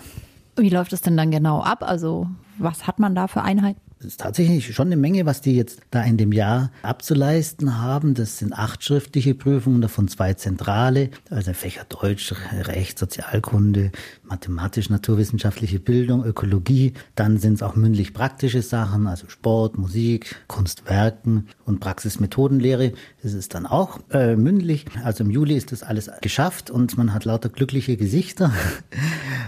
Wie 0.55 0.69
läuft 0.69 0.93
es 0.93 1.01
denn 1.01 1.17
dann 1.17 1.31
genau 1.31 1.61
ab? 1.61 1.83
Also 1.83 2.27
was 2.57 2.87
hat 2.87 2.99
man 2.99 3.15
da 3.15 3.27
für 3.27 3.41
Einheiten? 3.41 3.81
Ist 4.03 4.19
tatsächlich 4.19 4.75
schon 4.75 4.87
eine 4.87 4.97
Menge, 4.97 5.25
was 5.25 5.41
die 5.41 5.55
jetzt 5.55 5.79
da 5.91 6.03
in 6.03 6.17
dem 6.17 6.31
Jahr 6.31 6.71
abzuleisten 6.81 7.81
haben. 7.81 8.13
Das 8.13 8.37
sind 8.37 8.53
acht 8.53 8.83
schriftliche 8.83 9.33
Prüfungen, 9.33 9.81
davon 9.81 10.07
zwei 10.07 10.33
zentrale, 10.33 11.09
also 11.29 11.53
Fächer 11.53 11.85
Deutsch, 11.87 12.33
Recht, 12.51 12.99
Sozialkunde, 12.99 13.91
Mathematisch, 14.23 14.89
naturwissenschaftliche 14.89 15.79
Bildung, 15.79 16.25
Ökologie. 16.25 16.93
Dann 17.15 17.37
sind 17.37 17.53
es 17.53 17.63
auch 17.63 17.75
mündlich 17.75 18.13
praktische 18.13 18.61
Sachen, 18.61 19.07
also 19.07 19.29
Sport, 19.29 19.77
Musik, 19.77 20.35
Kunstwerken 20.47 21.47
und 21.65 21.79
Praxismethodenlehre. 21.79 22.93
Das 23.21 23.33
ist 23.33 23.53
dann 23.53 23.65
auch 23.65 23.99
äh, 24.11 24.35
mündlich. 24.35 24.85
Also 25.03 25.23
im 25.23 25.31
Juli 25.31 25.55
ist 25.55 25.71
das 25.71 25.83
alles 25.83 26.09
geschafft 26.21 26.69
und 26.69 26.97
man 26.97 27.13
hat 27.13 27.25
lauter 27.25 27.49
glückliche 27.49 27.97
Gesichter. 27.97 28.51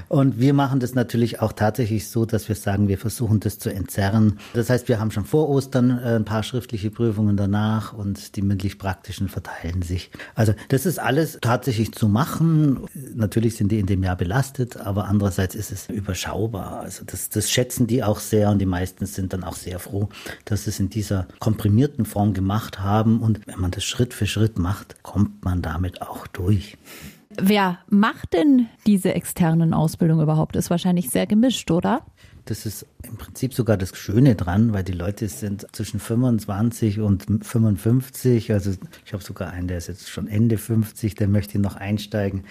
Und 0.08 0.40
wir 0.40 0.54
machen 0.54 0.80
das 0.80 0.94
natürlich 0.94 1.42
auch 1.42 1.52
tatsächlich 1.52 2.10
so, 2.10 2.26
dass 2.26 2.48
wir 2.48 2.56
sagen, 2.56 2.88
wir 2.88 2.98
versuchen 2.98 3.40
das 3.40 3.58
zu 3.58 3.74
entzerren. 3.74 4.40
Das 4.54 4.70
heißt, 4.70 4.88
wir 4.88 5.00
haben 5.00 5.12
schon 5.12 5.25
vor 5.25 5.50
Ostern 5.50 5.90
äh, 5.90 6.16
ein 6.16 6.25
paar 6.25 6.44
schriftliche 6.44 6.92
Prüfungen 6.92 7.38
danach 7.38 7.94
und 7.94 8.36
die 8.36 8.42
mündlich-praktischen 8.42 9.30
verteilen 9.30 9.82
sich. 9.82 10.12
Also 10.34 10.54
das 10.70 10.86
ist 10.86 11.00
alles 11.00 11.40
tatsächlich 11.42 11.94
zu 11.94 12.08
machen. 12.08 12.86
Natürlich 13.14 13.58
sind 13.58 13.72
die 13.72 13.80
in 13.80 13.86
dem 13.86 14.04
Jahr 14.04 14.16
belastet, 14.16 14.78
aber 14.78 15.06
andererseits 15.06 15.56
ist 15.56 15.72
es 15.72 15.90
überschaubar. 15.90 16.80
Also 16.80 17.04
das, 17.06 17.30
das 17.30 17.50
schätzen 17.50 17.88
die 17.88 18.04
auch 18.04 18.20
sehr 18.20 18.50
und 18.50 18.60
die 18.60 18.66
meisten 18.66 19.06
sind 19.06 19.34
dann 19.34 19.44
auch 19.44 19.56
sehr 19.56 19.80
froh, 19.80 20.10
dass 20.46 20.66
sie 20.66 20.70
es 20.70 20.80
in 20.80 20.90
dieser 20.90 21.28
komprimierten 21.40 22.06
Form 22.06 22.34
gemacht 22.34 22.80
haben. 22.80 23.20
Und 23.20 23.46
wenn 23.48 23.60
man 23.60 23.72
das 23.72 23.84
Schritt 23.84 24.14
für 24.14 24.28
Schritt 24.28 24.58
macht, 24.58 25.04
kommt 25.04 25.44
man 25.44 25.62
damit 25.62 26.02
auch 26.02 26.28
durch. 26.28 26.78
Wer 27.38 27.80
macht 27.90 28.34
denn 28.34 28.68
diese 28.86 29.14
externen 29.14 29.74
Ausbildungen 29.74 30.24
überhaupt? 30.24 30.56
Ist 30.56 30.70
wahrscheinlich 30.70 31.10
sehr 31.10 31.28
gemischt, 31.28 31.70
oder? 31.72 32.06
Das 32.46 32.68
ist 32.68 32.86
im 33.02 33.18
Prinzip 33.18 33.56
sogar 33.56 33.75
das 33.75 33.96
Schöne 33.98 34.36
dran, 34.36 34.72
weil 34.72 34.84
die 34.84 34.92
Leute 34.92 35.28
sind 35.28 35.66
zwischen 35.72 36.00
25 36.00 37.00
und 37.00 37.25
55. 37.44 38.52
Also 38.52 38.72
ich 39.04 39.14
habe 39.14 39.24
sogar 39.24 39.50
einen, 39.50 39.68
der 39.68 39.80
ist 39.80 39.88
jetzt 39.88 40.10
schon 40.10 40.28
Ende 40.28 40.60
50, 40.60 41.16
der 41.16 41.28
möchte 41.28 41.58
noch 41.58 41.75
einsteigen. 41.75 42.44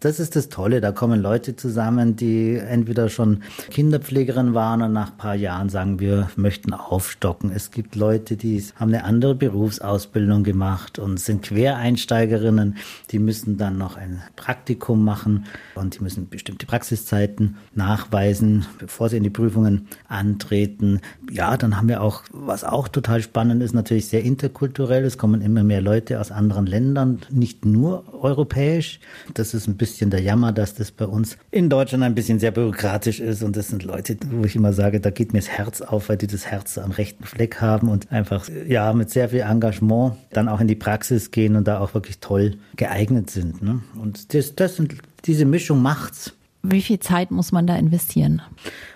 Das 0.00 0.18
ist 0.18 0.34
das 0.36 0.48
Tolle. 0.48 0.80
Da 0.80 0.92
kommen 0.92 1.20
Leute 1.20 1.56
zusammen, 1.56 2.16
die 2.16 2.56
entweder 2.56 3.10
schon 3.10 3.42
Kinderpflegerin 3.70 4.54
waren 4.54 4.80
und 4.80 4.92
nach 4.94 5.10
ein 5.10 5.16
paar 5.18 5.34
Jahren 5.34 5.68
sagen, 5.68 6.00
wir 6.00 6.30
möchten 6.36 6.72
aufstocken. 6.72 7.50
Es 7.50 7.70
gibt 7.70 7.96
Leute, 7.96 8.36
die 8.36 8.62
haben 8.76 8.94
eine 8.94 9.04
andere 9.04 9.34
Berufsausbildung 9.34 10.42
gemacht 10.42 10.98
und 10.98 11.20
sind 11.20 11.42
Quereinsteigerinnen. 11.42 12.76
Die 13.10 13.18
müssen 13.18 13.58
dann 13.58 13.76
noch 13.76 13.96
ein 13.96 14.22
Praktikum 14.36 15.04
machen 15.04 15.44
und 15.74 15.98
die 15.98 16.02
müssen 16.02 16.30
bestimmte 16.30 16.64
Praxiszeiten 16.64 17.56
nachweisen, 17.74 18.66
bevor 18.78 19.10
sie 19.10 19.18
in 19.18 19.22
die 19.22 19.33
Prüfungen 19.34 19.88
antreten. 20.08 21.00
Ja, 21.30 21.58
dann 21.58 21.76
haben 21.76 21.88
wir 21.88 22.00
auch, 22.00 22.22
was 22.32 22.64
auch 22.64 22.88
total 22.88 23.20
spannend 23.20 23.62
ist, 23.62 23.74
natürlich 23.74 24.06
sehr 24.06 24.24
interkulturell. 24.24 25.04
Es 25.04 25.18
kommen 25.18 25.42
immer 25.42 25.62
mehr 25.62 25.82
Leute 25.82 26.18
aus 26.18 26.30
anderen 26.30 26.64
Ländern, 26.66 27.18
nicht 27.30 27.66
nur 27.66 28.04
europäisch. 28.22 29.00
Das 29.34 29.52
ist 29.52 29.66
ein 29.66 29.76
bisschen 29.76 30.08
der 30.08 30.22
Jammer, 30.22 30.52
dass 30.52 30.74
das 30.74 30.90
bei 30.90 31.06
uns 31.06 31.36
in 31.50 31.68
Deutschland 31.68 32.02
ein 32.02 32.14
bisschen 32.14 32.38
sehr 32.38 32.50
bürokratisch 32.50 33.20
ist. 33.20 33.42
Und 33.42 33.56
das 33.56 33.68
sind 33.68 33.82
Leute, 33.82 34.16
wo 34.30 34.44
ich 34.44 34.56
immer 34.56 34.72
sage, 34.72 35.00
da 35.00 35.10
geht 35.10 35.34
mir 35.34 35.40
das 35.40 35.50
Herz 35.50 35.82
auf, 35.82 36.08
weil 36.08 36.16
die 36.16 36.26
das 36.26 36.46
Herz 36.46 36.78
am 36.78 36.92
rechten 36.92 37.24
Fleck 37.24 37.60
haben 37.60 37.88
und 37.88 38.10
einfach, 38.10 38.48
ja, 38.66 38.92
mit 38.94 39.10
sehr 39.10 39.28
viel 39.28 39.40
Engagement 39.40 40.14
dann 40.32 40.48
auch 40.48 40.60
in 40.60 40.68
die 40.68 40.74
Praxis 40.74 41.30
gehen 41.30 41.56
und 41.56 41.68
da 41.68 41.80
auch 41.80 41.92
wirklich 41.94 42.20
toll 42.20 42.56
geeignet 42.76 43.30
sind. 43.30 43.62
Ne? 43.62 43.82
Und 44.00 44.32
das, 44.32 44.54
das 44.54 44.76
sind, 44.76 44.94
diese 45.24 45.44
Mischung 45.44 45.82
macht's. 45.82 46.32
Wie 46.66 46.80
viel 46.80 46.98
Zeit 46.98 47.30
muss 47.30 47.52
man 47.52 47.66
da 47.66 47.76
investieren? 47.76 48.40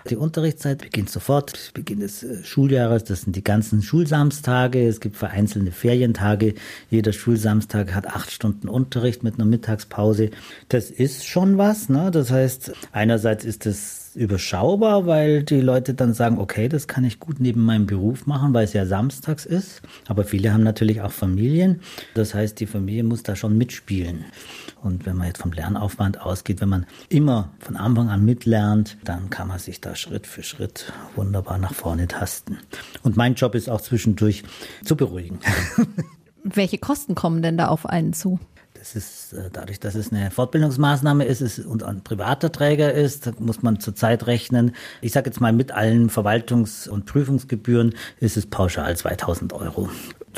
Die 0.09 0.15
Unterrichtszeit 0.15 0.79
beginnt 0.79 1.11
sofort, 1.11 1.71
Beginn 1.75 1.99
des 1.99 2.23
äh, 2.23 2.43
Schuljahres. 2.43 3.03
Das 3.03 3.21
sind 3.21 3.35
die 3.35 3.43
ganzen 3.43 3.83
Schulsamstage. 3.83 4.87
Es 4.87 4.99
gibt 4.99 5.15
vereinzelte 5.15 5.71
Ferientage. 5.71 6.55
Jeder 6.89 7.13
Schulsamstag 7.13 7.93
hat 7.93 8.07
acht 8.07 8.31
Stunden 8.31 8.69
Unterricht 8.69 9.21
mit 9.21 9.35
einer 9.35 9.45
Mittagspause. 9.45 10.31
Das 10.69 10.89
ist 10.89 11.27
schon 11.27 11.59
was. 11.59 11.89
Ne? 11.89 12.09
Das 12.09 12.31
heißt, 12.31 12.71
einerseits 12.91 13.45
ist 13.45 13.67
es 13.67 14.08
überschaubar, 14.19 15.05
weil 15.05 15.43
die 15.43 15.61
Leute 15.61 15.93
dann 15.93 16.13
sagen, 16.13 16.39
okay, 16.39 16.67
das 16.67 16.87
kann 16.87 17.05
ich 17.05 17.19
gut 17.19 17.39
neben 17.39 17.63
meinem 17.63 17.85
Beruf 17.85 18.27
machen, 18.27 18.53
weil 18.53 18.65
es 18.65 18.73
ja 18.73 18.85
samstags 18.85 19.45
ist. 19.45 19.81
Aber 20.07 20.25
viele 20.25 20.51
haben 20.51 20.63
natürlich 20.63 21.01
auch 21.01 21.11
Familien. 21.11 21.79
Das 22.15 22.33
heißt, 22.33 22.59
die 22.59 22.67
Familie 22.67 23.03
muss 23.03 23.23
da 23.23 23.37
schon 23.37 23.57
mitspielen. 23.57 24.25
Und 24.83 25.05
wenn 25.05 25.15
man 25.15 25.27
jetzt 25.27 25.41
vom 25.41 25.53
Lernaufwand 25.53 26.21
ausgeht, 26.21 26.59
wenn 26.59 26.69
man 26.69 26.85
immer 27.07 27.49
von 27.59 27.77
Anfang 27.77 28.09
an 28.09 28.25
mitlernt, 28.25 28.97
dann 29.05 29.29
kann 29.29 29.47
man 29.47 29.59
sich 29.59 29.79
da 29.79 29.95
Schritt 29.95 30.27
für 30.27 30.43
Schritt 30.43 30.91
wunderbar 31.15 31.57
nach 31.57 31.73
vorne 31.73 32.07
tasten. 32.07 32.57
Und 33.03 33.15
mein 33.15 33.35
Job 33.35 33.55
ist 33.55 33.69
auch 33.69 33.81
zwischendurch 33.81 34.43
zu 34.83 34.97
beruhigen. 34.97 35.39
Welche 36.43 36.77
Kosten 36.77 37.15
kommen 37.15 37.41
denn 37.41 37.57
da 37.57 37.67
auf 37.67 37.85
einen 37.85 38.13
zu? 38.13 38.39
Das 38.79 38.95
ist 38.95 39.33
äh, 39.33 39.49
dadurch, 39.51 39.81
dass 39.81 39.95
es 39.95 40.13
eine 40.13 40.31
Fortbildungsmaßnahme 40.31 41.25
ist 41.25 41.41
es, 41.41 41.59
und 41.59 41.83
ein 41.83 42.01
privater 42.01 42.49
Träger 42.49 42.93
ist, 42.93 43.37
muss 43.41 43.61
man 43.61 43.81
zurzeit 43.81 44.25
rechnen. 44.25 44.73
Ich 45.01 45.11
sage 45.11 45.29
jetzt 45.29 45.41
mal 45.41 45.51
mit 45.51 45.73
allen 45.73 46.09
Verwaltungs- 46.09 46.87
und 46.87 47.05
Prüfungsgebühren 47.05 47.93
ist 48.21 48.37
es 48.37 48.45
pauschal 48.45 48.95
2000 48.95 49.51
Euro. 49.51 49.89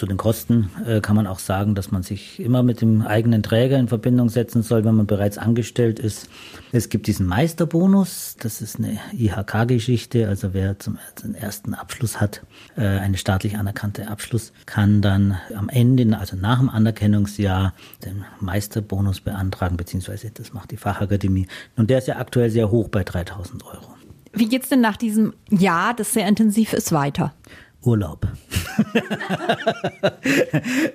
Zu 0.01 0.08
den 0.08 0.17
Kosten 0.17 0.72
äh, 0.84 1.00
kann 1.00 1.15
man 1.15 1.27
auch 1.27 1.38
sagen, 1.38 1.75
dass 1.75 1.91
man 1.91 2.01
sich 2.01 2.39
immer 2.39 2.63
mit 2.63 2.81
dem 2.81 3.03
eigenen 3.03 3.43
Träger 3.43 3.77
in 3.77 3.88
Verbindung 3.88 4.29
setzen 4.29 4.63
soll, 4.63 4.84
wenn 4.84 4.96
man 4.96 5.05
bereits 5.05 5.38
angestellt 5.38 6.00
ist. 6.00 6.27
Es 6.72 6.89
gibt 6.89 7.05
diesen 7.05 7.27
Meisterbonus, 7.27 8.36
das 8.39 8.63
ist 8.63 8.79
eine 8.79 8.98
IHK-Geschichte, 9.13 10.27
also 10.27 10.55
wer 10.55 10.79
zum, 10.79 10.98
zum 11.13 11.36
ersten 11.36 11.75
Abschluss 11.75 12.20
hat, 12.20 12.41
äh, 12.75 12.81
eine 12.81 13.15
staatlich 13.15 13.58
anerkannte 13.58 14.08
Abschluss, 14.08 14.53
kann 14.65 15.03
dann 15.03 15.38
am 15.55 15.70
Ende, 15.70 16.17
also 16.17 16.36
nach 16.36 16.58
dem 16.58 16.70
Anerkennungsjahr, 16.70 17.75
den 18.03 18.25
Meisterbonus 18.39 19.22
beantragen, 19.22 19.77
beziehungsweise 19.77 20.31
das 20.31 20.51
macht 20.51 20.72
die 20.72 20.77
Fachakademie. 20.77 21.46
Und 21.75 21.91
der 21.91 22.00
ist 22.00 22.08
ja 22.08 22.15
aktuell 22.15 22.50
sehr 22.50 22.72
hoch 22.72 22.89
bei 22.89 23.03
3000 23.03 23.63
Euro. 23.67 23.93
Wie 24.34 24.50
geht's 24.50 24.70
denn 24.70 24.81
nach 24.81 24.98
diesem 24.98 25.34
Jahr, 25.51 25.93
das 25.93 26.13
sehr 26.13 26.27
intensiv 26.27 26.74
ist, 26.74 26.91
weiter? 26.91 27.36
Urlaub. 27.83 28.27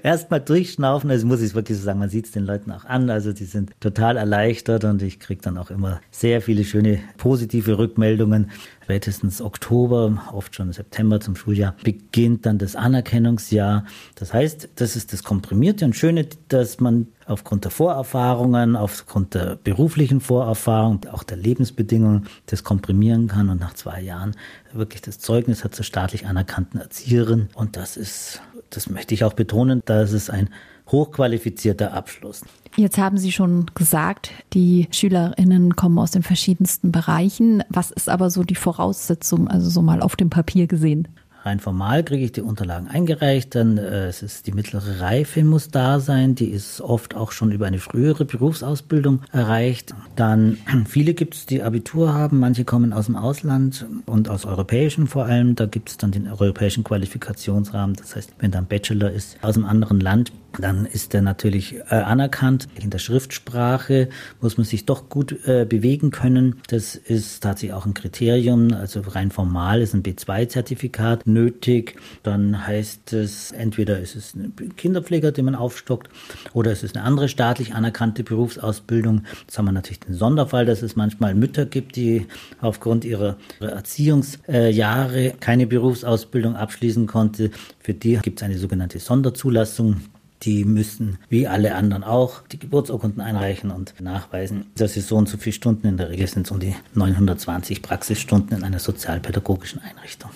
Erstmal 0.02 0.40
durchschnaufen, 0.40 1.10
also 1.10 1.26
muss 1.26 1.42
ich 1.42 1.54
wirklich 1.54 1.78
so 1.78 1.84
sagen, 1.84 1.98
man 1.98 2.08
sieht 2.08 2.26
es 2.26 2.32
den 2.32 2.46
Leuten 2.46 2.70
auch 2.70 2.84
an, 2.84 3.10
also 3.10 3.32
die 3.32 3.44
sind 3.44 3.72
total 3.80 4.16
erleichtert 4.16 4.84
und 4.84 5.02
ich 5.02 5.20
kriege 5.20 5.42
dann 5.42 5.58
auch 5.58 5.70
immer 5.70 6.00
sehr 6.10 6.40
viele 6.40 6.64
schöne 6.64 7.00
positive 7.18 7.78
Rückmeldungen. 7.78 8.50
Spätestens 8.86 9.42
Oktober, 9.42 10.22
oft 10.32 10.54
schon 10.54 10.72
September 10.72 11.18
zum 11.18 11.34
Schuljahr, 11.34 11.74
beginnt 11.82 12.46
dann 12.46 12.58
das 12.58 12.76
Anerkennungsjahr. 12.76 13.84
Das 14.14 14.32
heißt, 14.32 14.68
das 14.76 14.94
ist 14.94 15.12
das 15.12 15.24
Komprimierte 15.24 15.84
und 15.84 15.96
Schöne, 15.96 16.28
dass 16.46 16.78
man 16.78 17.08
aufgrund 17.26 17.64
der 17.64 17.72
Vorerfahrungen, 17.72 18.76
aufgrund 18.76 19.34
der 19.34 19.56
beruflichen 19.56 20.20
Vorerfahrung, 20.20 21.00
auch 21.10 21.24
der 21.24 21.36
Lebensbedingungen 21.36 22.28
das 22.46 22.62
komprimieren 22.62 23.26
kann 23.26 23.48
und 23.48 23.58
nach 23.58 23.74
zwei 23.74 24.00
Jahren 24.00 24.36
wirklich 24.72 25.02
das 25.02 25.18
Zeugnis 25.18 25.64
hat 25.64 25.74
zur 25.74 25.84
staatlich 25.84 26.26
anerkannten 26.26 26.78
Erzieherin. 26.80 27.48
Und 27.54 27.76
das 27.76 27.96
ist, 27.96 28.40
das 28.70 28.88
möchte 28.88 29.14
ich 29.14 29.24
auch 29.24 29.32
betonen, 29.32 29.82
das 29.84 30.12
ist 30.12 30.30
ein 30.30 30.48
hochqualifizierter 30.88 31.92
Abschluss. 31.92 32.42
Jetzt 32.76 32.98
haben 32.98 33.16
Sie 33.16 33.32
schon 33.32 33.66
gesagt, 33.74 34.32
die 34.52 34.88
Schülerinnen 34.90 35.76
kommen 35.76 35.98
aus 35.98 36.10
den 36.10 36.22
verschiedensten 36.22 36.92
Bereichen. 36.92 37.64
Was 37.70 37.90
ist 37.90 38.08
aber 38.08 38.30
so 38.30 38.44
die 38.44 38.54
Voraussetzung, 38.54 39.48
also 39.48 39.70
so 39.70 39.82
mal 39.82 40.02
auf 40.02 40.16
dem 40.16 40.28
Papier 40.28 40.66
gesehen? 40.66 41.08
Rein 41.46 41.60
formal 41.60 42.02
kriege 42.02 42.24
ich 42.24 42.32
die 42.32 42.40
Unterlagen 42.40 42.88
eingereicht, 42.88 43.54
dann 43.54 43.78
äh, 43.78 44.08
es 44.08 44.20
ist 44.20 44.48
die 44.48 44.52
mittlere 44.52 45.00
Reife 45.00 45.44
muss 45.44 45.68
da 45.68 46.00
sein, 46.00 46.34
die 46.34 46.48
ist 46.48 46.80
oft 46.80 47.14
auch 47.14 47.30
schon 47.30 47.52
über 47.52 47.66
eine 47.66 47.78
frühere 47.78 48.24
Berufsausbildung 48.24 49.20
erreicht. 49.30 49.94
Dann 50.16 50.58
viele 50.88 51.14
gibt 51.14 51.34
es, 51.34 51.46
die 51.46 51.62
Abitur 51.62 52.12
haben, 52.12 52.40
manche 52.40 52.64
kommen 52.64 52.92
aus 52.92 53.06
dem 53.06 53.14
Ausland 53.14 53.86
und 54.06 54.28
aus 54.28 54.44
europäischen 54.44 55.06
vor 55.06 55.26
allem. 55.26 55.54
Da 55.54 55.66
gibt 55.66 55.90
es 55.90 55.98
dann 55.98 56.10
den 56.10 56.26
europäischen 56.26 56.82
Qualifikationsrahmen. 56.82 57.94
Das 57.94 58.16
heißt, 58.16 58.32
wenn 58.40 58.50
dann 58.50 58.66
Bachelor 58.66 59.12
ist 59.12 59.38
aus 59.42 59.56
einem 59.56 59.66
anderen 59.66 60.00
Land, 60.00 60.32
dann 60.58 60.86
ist 60.86 61.14
er 61.14 61.22
natürlich 61.22 61.76
äh, 61.90 61.94
anerkannt. 61.94 62.68
In 62.80 62.90
der 62.90 62.98
Schriftsprache 62.98 64.08
muss 64.40 64.56
man 64.56 64.64
sich 64.64 64.86
doch 64.86 65.08
gut 65.08 65.46
äh, 65.46 65.64
bewegen 65.64 66.10
können. 66.10 66.56
Das 66.68 66.94
ist 66.94 67.42
tatsächlich 67.42 67.74
auch 67.74 67.86
ein 67.86 67.94
Kriterium. 67.94 68.72
Also 68.72 69.00
rein 69.00 69.30
formal 69.30 69.80
ist 69.80 69.94
ein 69.94 70.02
B2-Zertifikat 70.02 71.26
nötig. 71.26 71.96
Dann 72.22 72.66
heißt 72.66 73.12
es, 73.12 73.52
entweder 73.52 74.00
ist 74.00 74.16
es 74.16 74.34
ein 74.34 74.54
Kinderpfleger, 74.76 75.32
den 75.32 75.44
man 75.46 75.54
aufstockt, 75.54 76.08
oder 76.52 76.72
es 76.72 76.82
ist 76.82 76.96
eine 76.96 77.04
andere 77.04 77.28
staatlich 77.28 77.74
anerkannte 77.74 78.24
Berufsausbildung. 78.24 79.22
Jetzt 79.42 79.58
haben 79.58 79.66
wir 79.66 79.72
natürlich 79.72 80.00
den 80.00 80.14
Sonderfall, 80.14 80.66
dass 80.66 80.82
es 80.82 80.96
manchmal 80.96 81.34
Mütter 81.34 81.66
gibt, 81.66 81.96
die 81.96 82.26
aufgrund 82.60 83.04
ihrer 83.04 83.36
Erziehungsjahre 83.60 85.34
keine 85.40 85.66
Berufsausbildung 85.66 86.56
abschließen 86.56 87.06
konnte. 87.06 87.50
Für 87.80 87.94
die 87.94 88.18
gibt 88.22 88.40
es 88.40 88.44
eine 88.44 88.58
sogenannte 88.58 88.98
Sonderzulassung. 88.98 90.00
Die 90.42 90.64
müssen, 90.64 91.18
wie 91.28 91.46
alle 91.46 91.74
anderen 91.74 92.04
auch, 92.04 92.42
die 92.48 92.58
Geburtsurkunden 92.58 93.20
einreichen 93.20 93.70
und 93.70 94.00
nachweisen, 94.00 94.66
dass 94.76 94.94
sie 94.94 95.00
so 95.00 95.16
und 95.16 95.28
so 95.28 95.38
viele 95.38 95.54
Stunden, 95.54 95.86
in 95.86 95.96
der 95.96 96.10
Regel 96.10 96.26
sind 96.26 96.46
es 96.46 96.52
um 96.52 96.60
die 96.60 96.74
920 96.94 97.82
Praxisstunden 97.82 98.58
in 98.58 98.64
einer 98.64 98.78
sozialpädagogischen 98.78 99.80
Einrichtung. 99.80 100.30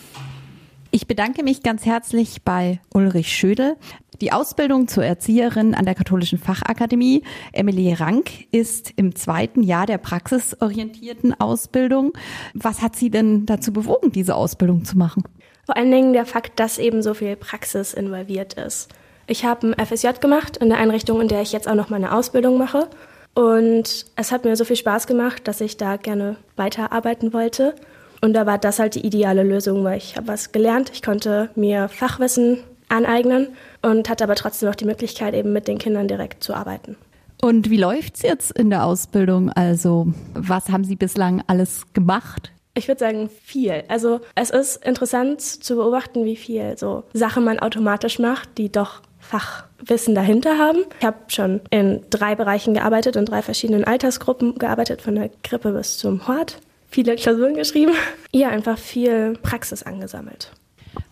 Ich 0.93 1.07
bedanke 1.07 1.45
mich 1.45 1.63
ganz 1.63 1.87
herzlich 1.87 2.43
bei 2.43 2.81
Ulrich 2.93 3.29
Schödel. 3.29 3.77
Die 4.21 4.33
Ausbildung 4.33 4.89
zur 4.89 5.05
Erzieherin 5.05 5.75
an 5.75 5.85
der 5.85 5.95
Katholischen 5.95 6.39
Fachakademie, 6.39 7.23
Emily 7.53 7.93
Rank, 7.93 8.31
ist 8.51 8.93
im 8.97 9.15
zweiten 9.15 9.63
Jahr 9.63 9.87
der 9.87 9.99
praxisorientierten 9.99 11.39
Ausbildung. 11.41 12.13
Was 12.55 12.83
hat 12.83 12.97
Sie 12.97 13.09
denn 13.09 13.47
dazu 13.47 13.73
bewogen, 13.73 14.11
diese 14.11 14.35
Ausbildung 14.35 14.85
zu 14.85 14.99
machen? 14.99 15.23
Vor 15.65 15.77
allen 15.77 15.93
Dingen 15.93 16.13
der 16.13 16.27
Fakt, 16.27 16.59
dass 16.59 16.79
eben 16.79 17.03
so 17.03 17.15
viel 17.15 17.37
Praxis 17.37 17.95
involviert 17.95 18.55
ist. 18.55 18.89
Ich 19.31 19.45
habe 19.45 19.69
ein 19.69 19.87
FSJ 19.87 20.09
gemacht 20.21 20.57
in 20.57 20.71
der 20.71 20.79
Einrichtung, 20.79 21.21
in 21.21 21.29
der 21.29 21.41
ich 21.41 21.53
jetzt 21.53 21.69
auch 21.69 21.77
noch 21.77 21.89
meine 21.89 22.13
Ausbildung 22.13 22.59
mache. 22.59 22.89
Und 23.33 24.07
es 24.17 24.33
hat 24.33 24.45
mir 24.45 24.57
so 24.57 24.65
viel 24.65 24.75
Spaß 24.75 25.07
gemacht, 25.07 25.47
dass 25.47 25.61
ich 25.61 25.77
da 25.77 25.99
gerne 25.99 26.35
weiterarbeiten 26.57 27.33
wollte. 27.33 27.77
Und 28.21 28.33
da 28.33 28.45
war 28.45 28.59
das 28.59 28.81
halt 28.81 28.97
die 28.97 29.07
ideale 29.07 29.45
Lösung, 29.45 29.85
weil 29.85 29.99
ich 29.99 30.17
habe 30.17 30.27
was 30.27 30.51
gelernt, 30.51 30.91
ich 30.93 31.01
konnte 31.01 31.49
mir 31.55 31.89
Fachwissen 31.89 32.59
aneignen 32.89 33.51
und 33.83 34.09
hatte 34.09 34.25
aber 34.25 34.35
trotzdem 34.35 34.69
noch 34.69 34.75
die 34.75 34.85
Möglichkeit, 34.85 35.33
eben 35.35 35.53
mit 35.53 35.69
den 35.69 35.79
Kindern 35.79 36.09
direkt 36.09 36.43
zu 36.43 36.53
arbeiten. 36.53 36.97
Und 37.41 37.71
wie 37.71 37.77
läuft's 37.77 38.23
jetzt 38.23 38.51
in 38.51 38.69
der 38.69 38.85
Ausbildung? 38.85 39.51
Also, 39.53 40.09
was 40.35 40.71
haben 40.71 40.83
Sie 40.83 40.97
bislang 40.97 41.45
alles 41.47 41.85
gemacht? 41.93 42.51
Ich 42.75 42.89
würde 42.89 42.99
sagen 42.99 43.31
viel. 43.45 43.85
Also 43.87 44.21
es 44.35 44.51
ist 44.51 44.85
interessant 44.85 45.41
zu 45.41 45.77
beobachten, 45.77 46.25
wie 46.25 46.37
viel 46.37 46.77
so 46.77 47.05
Sachen 47.13 47.45
man 47.45 47.61
automatisch 47.61 48.19
macht, 48.19 48.59
die 48.59 48.73
doch 48.73 49.03
Fachwissen 49.21 50.15
dahinter 50.15 50.59
haben. 50.59 50.79
Ich 50.99 51.07
habe 51.07 51.19
schon 51.29 51.61
in 51.71 52.01
drei 52.11 52.35
Bereichen 52.35 52.75
gearbeitet, 52.75 53.17
in 53.17 53.27
drei 53.27 53.43
verschiedenen 53.43 53.85
Altersgruppen 53.85 54.59
gearbeitet, 54.59 55.03
von 55.03 55.15
der 55.15 55.31
Krippe 55.43 55.73
bis 55.73 55.99
zum 55.99 56.27
Hort 56.27 56.59
viele 56.91 57.17
Klausuren 57.17 57.55
geschrieben. 57.55 57.93
Ja, 58.33 58.49
einfach 58.51 58.79
viel 58.79 59.37
Praxis 59.43 59.83
angesammelt. 59.83 60.53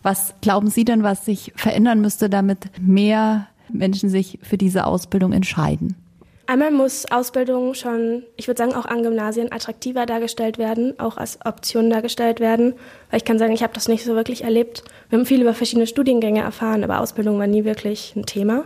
Was 0.03 0.33
glauben 0.39 0.69
Sie 0.69 0.85
denn, 0.85 1.03
was 1.03 1.25
sich 1.25 1.51
verändern 1.57 1.99
müsste, 1.99 2.29
damit 2.29 2.69
mehr 2.79 3.47
Menschen 3.67 4.09
sich 4.09 4.39
für 4.41 4.57
diese 4.57 4.85
Ausbildung 4.85 5.33
entscheiden? 5.33 5.95
Einmal 6.49 6.71
muss 6.71 7.05
Ausbildung 7.11 7.75
schon, 7.75 8.23
ich 8.35 8.47
würde 8.47 8.57
sagen, 8.57 8.73
auch 8.73 8.85
an 8.85 9.03
Gymnasien 9.03 9.51
attraktiver 9.51 10.07
dargestellt 10.07 10.57
werden, 10.57 10.99
auch 10.99 11.15
als 11.17 11.37
Option 11.45 11.91
dargestellt 11.91 12.39
werden. 12.39 12.73
Weil 13.11 13.19
ich 13.19 13.23
kann 13.23 13.37
sagen, 13.37 13.53
ich 13.53 13.61
habe 13.61 13.75
das 13.75 13.87
nicht 13.87 14.03
so 14.03 14.15
wirklich 14.15 14.45
erlebt. 14.45 14.83
Wir 15.09 15.19
haben 15.19 15.27
viel 15.27 15.41
über 15.43 15.53
verschiedene 15.53 15.85
Studiengänge 15.85 16.41
erfahren, 16.41 16.83
aber 16.83 17.01
Ausbildung 17.01 17.37
war 17.37 17.45
nie 17.45 17.65
wirklich 17.65 18.15
ein 18.15 18.25
Thema. 18.25 18.65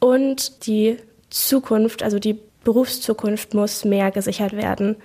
Und 0.00 0.66
die 0.66 0.96
Zukunft, 1.28 2.02
also 2.02 2.18
die 2.18 2.36
Berufszukunft 2.64 3.54
muss 3.54 3.84
mehr 3.84 4.10
gesichert 4.10 4.56
werden. 4.56 4.96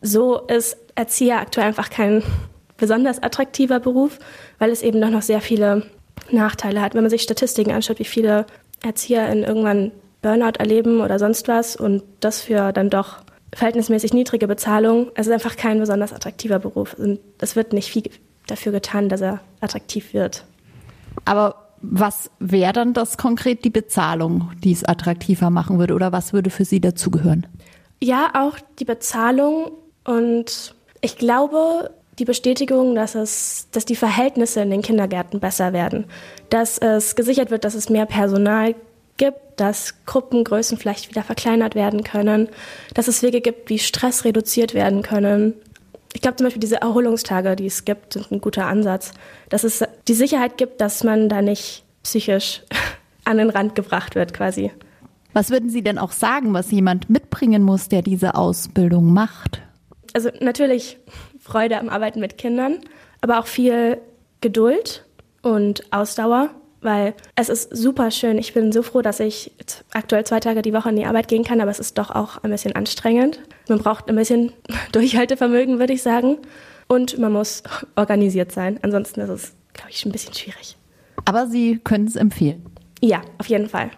So 0.00 0.38
ist 0.38 0.76
Erzieher 0.94 1.40
aktuell 1.40 1.66
einfach 1.66 1.90
kein 1.90 2.22
besonders 2.76 3.20
attraktiver 3.20 3.80
Beruf, 3.80 4.20
weil 4.60 4.70
es 4.70 4.82
eben 4.82 5.00
doch 5.00 5.10
noch 5.10 5.22
sehr 5.22 5.40
viele 5.40 5.82
Nachteile 6.30 6.80
hat. 6.80 6.94
Wenn 6.94 7.02
man 7.02 7.10
sich 7.10 7.22
Statistiken 7.22 7.72
anschaut, 7.72 7.98
wie 7.98 8.04
viele 8.04 8.46
Erzieher 8.84 9.28
in 9.32 9.42
irgendwann 9.42 9.90
Burnout 10.22 10.58
erleben 10.58 11.00
oder 11.00 11.18
sonst 11.18 11.48
was 11.48 11.76
und 11.76 12.02
das 12.20 12.40
für 12.42 12.72
dann 12.72 12.90
doch 12.90 13.18
verhältnismäßig 13.54 14.14
niedrige 14.14 14.48
Bezahlung, 14.48 15.10
es 15.14 15.26
ist 15.26 15.32
einfach 15.32 15.56
kein 15.56 15.78
besonders 15.78 16.12
attraktiver 16.12 16.58
Beruf. 16.58 16.94
Und 16.94 17.20
es 17.38 17.54
wird 17.56 17.72
nicht 17.72 17.90
viel 17.90 18.04
dafür 18.46 18.72
getan, 18.72 19.08
dass 19.08 19.20
er 19.20 19.40
attraktiv 19.60 20.14
wird. 20.14 20.44
Aber 21.24 21.56
was 21.82 22.30
wäre 22.38 22.72
dann 22.72 22.94
das 22.94 23.18
konkret 23.18 23.64
die 23.64 23.70
Bezahlung, 23.70 24.52
die 24.62 24.72
es 24.72 24.84
attraktiver 24.84 25.50
machen 25.50 25.78
würde 25.78 25.94
oder 25.94 26.12
was 26.12 26.32
würde 26.32 26.50
für 26.50 26.64
Sie 26.64 26.80
dazugehören? 26.80 27.46
Ja, 28.00 28.30
auch 28.34 28.58
die 28.78 28.84
Bezahlung 28.84 29.72
und 30.04 30.74
ich 31.00 31.18
glaube, 31.18 31.90
die 32.18 32.24
Bestätigung, 32.24 32.94
dass 32.94 33.14
es, 33.14 33.68
dass 33.72 33.84
die 33.84 33.96
Verhältnisse 33.96 34.60
in 34.60 34.70
den 34.70 34.82
Kindergärten 34.82 35.40
besser 35.40 35.72
werden, 35.72 36.04
dass 36.50 36.78
es 36.78 37.16
gesichert 37.16 37.50
wird, 37.50 37.64
dass 37.64 37.74
es 37.74 37.90
mehr 37.90 38.06
Personal 38.06 38.74
gibt, 39.16 39.60
dass 39.60 39.94
Gruppengrößen 40.06 40.78
vielleicht 40.78 41.10
wieder 41.10 41.22
verkleinert 41.22 41.74
werden 41.74 42.04
können, 42.04 42.48
dass 42.94 43.08
es 43.08 43.22
Wege 43.22 43.40
gibt, 43.40 43.70
wie 43.70 43.78
Stress 43.78 44.24
reduziert 44.24 44.74
werden 44.74 45.02
können. 45.02 45.54
Ich 46.14 46.20
glaube 46.20 46.36
zum 46.36 46.46
Beispiel 46.46 46.60
diese 46.60 46.80
Erholungstage, 46.80 47.56
die 47.56 47.66
es 47.66 47.84
gibt, 47.84 48.14
sind 48.14 48.30
ein 48.30 48.40
guter 48.40 48.66
Ansatz, 48.66 49.12
dass 49.48 49.64
es 49.64 49.84
die 50.08 50.14
Sicherheit 50.14 50.58
gibt, 50.58 50.80
dass 50.80 51.04
man 51.04 51.28
da 51.28 51.42
nicht 51.42 51.84
psychisch 52.02 52.62
an 53.24 53.38
den 53.38 53.50
Rand 53.50 53.74
gebracht 53.74 54.14
wird 54.14 54.34
quasi. 54.34 54.70
Was 55.32 55.50
würden 55.50 55.70
Sie 55.70 55.82
denn 55.82 55.98
auch 55.98 56.12
sagen, 56.12 56.52
was 56.52 56.70
jemand 56.70 57.08
mitbringen 57.08 57.62
muss, 57.62 57.88
der 57.88 58.02
diese 58.02 58.34
Ausbildung 58.34 59.12
macht? 59.12 59.62
also 60.12 60.30
natürlich 60.40 60.98
Freude 61.40 61.78
am 61.78 61.88
Arbeiten 61.88 62.20
mit 62.20 62.38
Kindern, 62.38 62.78
aber 63.20 63.38
auch 63.38 63.46
viel 63.46 63.98
Geduld 64.40 65.04
und 65.42 65.82
Ausdauer, 65.92 66.50
weil 66.82 67.14
es 67.36 67.48
ist 67.48 67.74
super 67.76 68.10
schön. 68.10 68.38
Ich 68.38 68.54
bin 68.54 68.72
so 68.72 68.82
froh, 68.82 69.02
dass 69.02 69.20
ich 69.20 69.52
aktuell 69.92 70.24
zwei 70.24 70.40
Tage 70.40 70.62
die 70.62 70.72
Woche 70.72 70.90
in 70.90 70.96
die 70.96 71.06
Arbeit 71.06 71.28
gehen 71.28 71.44
kann, 71.44 71.60
aber 71.60 71.70
es 71.70 71.78
ist 71.78 71.98
doch 71.98 72.10
auch 72.10 72.42
ein 72.42 72.50
bisschen 72.50 72.74
anstrengend. 72.74 73.40
Man 73.68 73.78
braucht 73.78 74.08
ein 74.08 74.16
bisschen 74.16 74.52
Durchhaltevermögen, 74.92 75.78
würde 75.78 75.92
ich 75.92 76.02
sagen. 76.02 76.38
Und 76.88 77.18
man 77.18 77.32
muss 77.32 77.62
organisiert 77.96 78.52
sein. 78.52 78.78
Ansonsten 78.82 79.20
ist 79.20 79.30
es, 79.30 79.52
glaube 79.72 79.90
ich, 79.90 80.04
ein 80.04 80.12
bisschen 80.12 80.34
schwierig. 80.34 80.76
Aber 81.24 81.46
Sie 81.46 81.78
können 81.82 82.06
es 82.06 82.16
empfehlen. 82.16 82.66
Ja, 83.00 83.22
auf 83.38 83.46
jeden 83.46 83.68
Fall. 83.68 83.90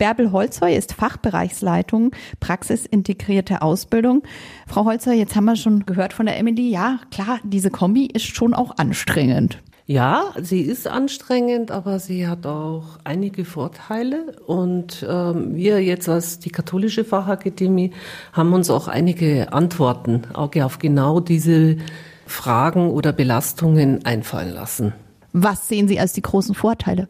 Bärbel 0.00 0.32
Holzheu 0.32 0.74
ist 0.74 0.94
Fachbereichsleitung 0.94 2.12
praxisintegrierte 2.40 3.60
Ausbildung. 3.60 4.22
Frau 4.66 4.86
Holzheu, 4.86 5.12
jetzt 5.12 5.36
haben 5.36 5.44
wir 5.44 5.56
schon 5.56 5.84
gehört 5.84 6.14
von 6.14 6.24
der 6.24 6.38
Emily, 6.38 6.70
ja 6.70 7.00
klar, 7.10 7.38
diese 7.44 7.70
Kombi 7.70 8.06
ist 8.06 8.24
schon 8.24 8.54
auch 8.54 8.78
anstrengend. 8.78 9.58
Ja, 9.90 10.34
sie 10.40 10.60
ist 10.60 10.86
anstrengend, 10.86 11.72
aber 11.72 11.98
sie 11.98 12.28
hat 12.28 12.46
auch 12.46 13.00
einige 13.02 13.44
Vorteile. 13.44 14.36
Und 14.46 15.04
ähm, 15.08 15.56
wir 15.56 15.82
jetzt 15.82 16.08
als 16.08 16.38
die 16.38 16.50
katholische 16.50 17.04
Fachakademie 17.04 17.90
haben 18.32 18.52
uns 18.52 18.70
auch 18.70 18.86
einige 18.86 19.52
Antworten 19.52 20.28
auch 20.32 20.54
auf 20.54 20.78
genau 20.78 21.18
diese 21.18 21.78
Fragen 22.24 22.92
oder 22.92 23.12
Belastungen 23.12 24.04
einfallen 24.04 24.54
lassen. 24.54 24.92
Was 25.32 25.66
sehen 25.66 25.88
Sie 25.88 25.98
als 25.98 26.12
die 26.12 26.22
großen 26.22 26.54
Vorteile? 26.54 27.08